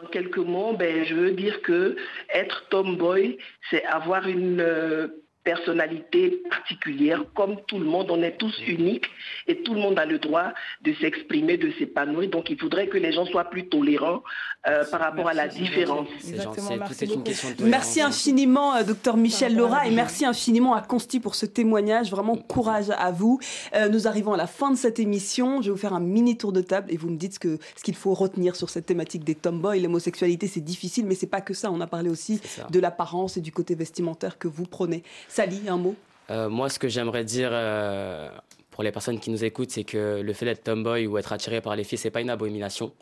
[0.00, 1.96] En quelques mots, ben, je veux dire que
[2.32, 3.36] être tomboy,
[3.68, 5.08] c'est avoir une euh,
[5.44, 7.24] personnalité particulière.
[7.34, 9.06] Comme tout le monde, on est tous uniques
[9.46, 12.28] et tout le monde a le droit de s'exprimer, de s'épanouir.
[12.28, 14.22] Donc, il faudrait que les gens soient plus tolérants
[14.68, 16.08] euh, par rapport à la différence.
[16.26, 17.64] Exactement, merci une question de.
[17.64, 22.10] Merci infiniment, euh, docteur Michel Laura, la et merci infiniment à Consti pour ce témoignage.
[22.10, 23.38] Vraiment courage à vous.
[23.74, 25.62] Euh, nous arrivons à la fin de cette émission.
[25.62, 27.94] Je vais vous faire un mini tour de table et vous me dites ce qu'il
[27.94, 29.80] faut retenir sur cette thématique des tomboys.
[29.80, 31.70] L'homosexualité, c'est difficile, mais c'est pas que ça.
[31.70, 35.02] On a parlé aussi de l'apparence et du côté vestimentaire que vous prenez.
[35.38, 35.94] Sally, un mot.
[36.30, 38.28] Euh, moi, ce que j'aimerais dire euh,
[38.72, 41.60] pour les personnes qui nous écoutent, c'est que le fait d'être tomboy ou être attiré
[41.60, 42.92] par les filles, c'est pas une abomination.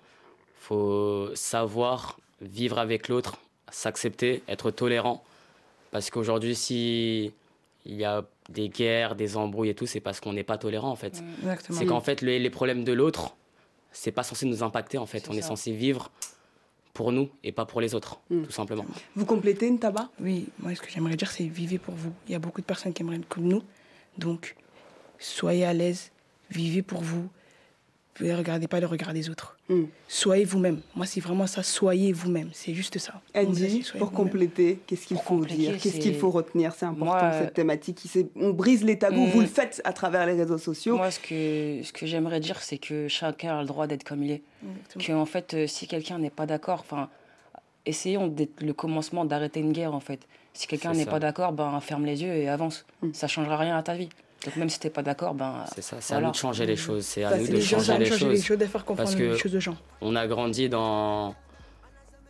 [0.58, 3.38] faut savoir vivre avec l'autre,
[3.70, 5.24] s'accepter, être tolérant.
[5.92, 7.32] Parce qu'aujourd'hui, si
[7.86, 10.90] il y a des guerres, des embrouilles et tout, c'est parce qu'on n'est pas tolérant
[10.90, 11.22] en fait.
[11.70, 13.34] C'est qu'en fait, les, les problèmes de l'autre,
[13.92, 15.26] c'est pas censé nous impacter en fait.
[15.30, 16.10] On est censé vivre
[16.96, 18.42] pour nous et pas pour les autres, Mm.
[18.44, 18.86] tout simplement.
[19.14, 20.08] Vous complétez une tabac?
[20.18, 22.12] Oui, moi, ce que j'aimerais dire, c'est vivez pour vous.
[22.26, 23.62] Il y a beaucoup de personnes qui aimeraient être comme nous.
[24.16, 24.56] Donc,
[25.18, 26.10] soyez à l'aise,
[26.50, 27.28] vivez pour vous.
[28.20, 29.56] Ne regardez pas le regard des autres.
[29.68, 29.84] Mm.
[30.08, 30.80] Soyez vous-même.
[30.94, 32.50] Moi, c'est vraiment ça, soyez vous-même.
[32.52, 33.20] C'est juste ça.
[33.34, 36.72] Soyez pour compléter, qu'est-ce qu'il faut dire Qu'est-ce qu'il faut retenir?
[36.74, 37.96] C'est important Moi, cette thématique.
[37.96, 39.26] qui On brise les tabous.
[39.26, 39.30] Mm.
[39.30, 40.96] Vous le faites à travers les réseaux sociaux.
[40.96, 44.22] Moi, ce que, ce que j'aimerais dire, c'est que chacun a le droit d'être comme
[44.22, 44.42] il est.
[44.62, 45.04] Exactement.
[45.04, 47.08] Que, en fait, euh, si quelqu'un n'est pas d'accord, enfin,
[47.84, 50.20] essayons d'être le commencement d'arrêter une guerre, en fait.
[50.54, 52.86] Si quelqu'un n'est pas d'accord, ben, ferme les yeux et avance.
[53.02, 53.12] Mm.
[53.12, 54.08] Ça changera rien à ta vie.
[54.44, 56.76] Donc, même si t'es pas d'accord, ben, C'est ça, c'est à nous de changer les
[56.76, 58.58] choses, c'est à Bah, nous de gens, changer Changer les choses.
[58.58, 59.76] faire comprendre Parce les que- choses aux gens.
[60.00, 61.34] on a grandi dans,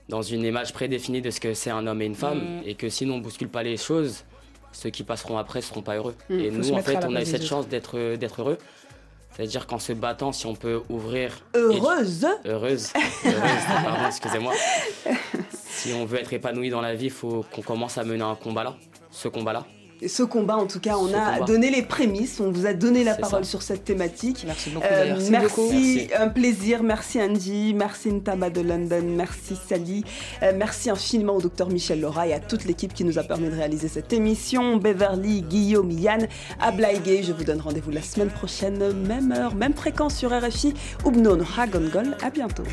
[0.08, 2.62] dans une image prédéfinie de ce que c'est un homme et une femme, Mm.
[2.64, 4.24] et que si nous on bouscule pas les choses,
[4.72, 6.14] ceux qui passeront après seront pas heureux.
[6.30, 6.38] Mm.
[6.40, 8.58] et nous, en fait, on a eu cette chance d'être d'être heureux.
[9.32, 11.42] C'est-à-dire qu'en se battant, si on peut ouvrir.
[11.54, 12.90] Heureuse et- heureuse.
[13.26, 14.54] heureuse, pardon, excusez-moi.
[15.60, 18.34] Si on veut être épanoui dans la vie, il faut qu'on commence à mener un
[18.34, 18.76] combat là.
[19.10, 19.66] Ce combat-là.
[20.06, 23.14] Ce combat, en tout cas, on a donné les prémices, on vous a donné la
[23.14, 24.44] parole sur cette thématique.
[24.44, 24.86] Euh, merci beaucoup.
[24.90, 26.82] Merci, merci, un plaisir.
[26.82, 30.04] Merci Andy, merci Ntama de London, merci Sally,
[30.42, 33.48] euh, merci infiniment au docteur Michel Laura et à toute l'équipe qui nous a permis
[33.48, 34.76] de réaliser cette émission.
[34.76, 36.28] Beverly, Guillaume, Yann,
[36.60, 37.22] Ablaïgué.
[37.22, 40.74] Je vous donne rendez-vous la semaine prochaine, même heure, même fréquence sur RFI.
[41.04, 42.64] Oubnon Ragongol, à bientôt.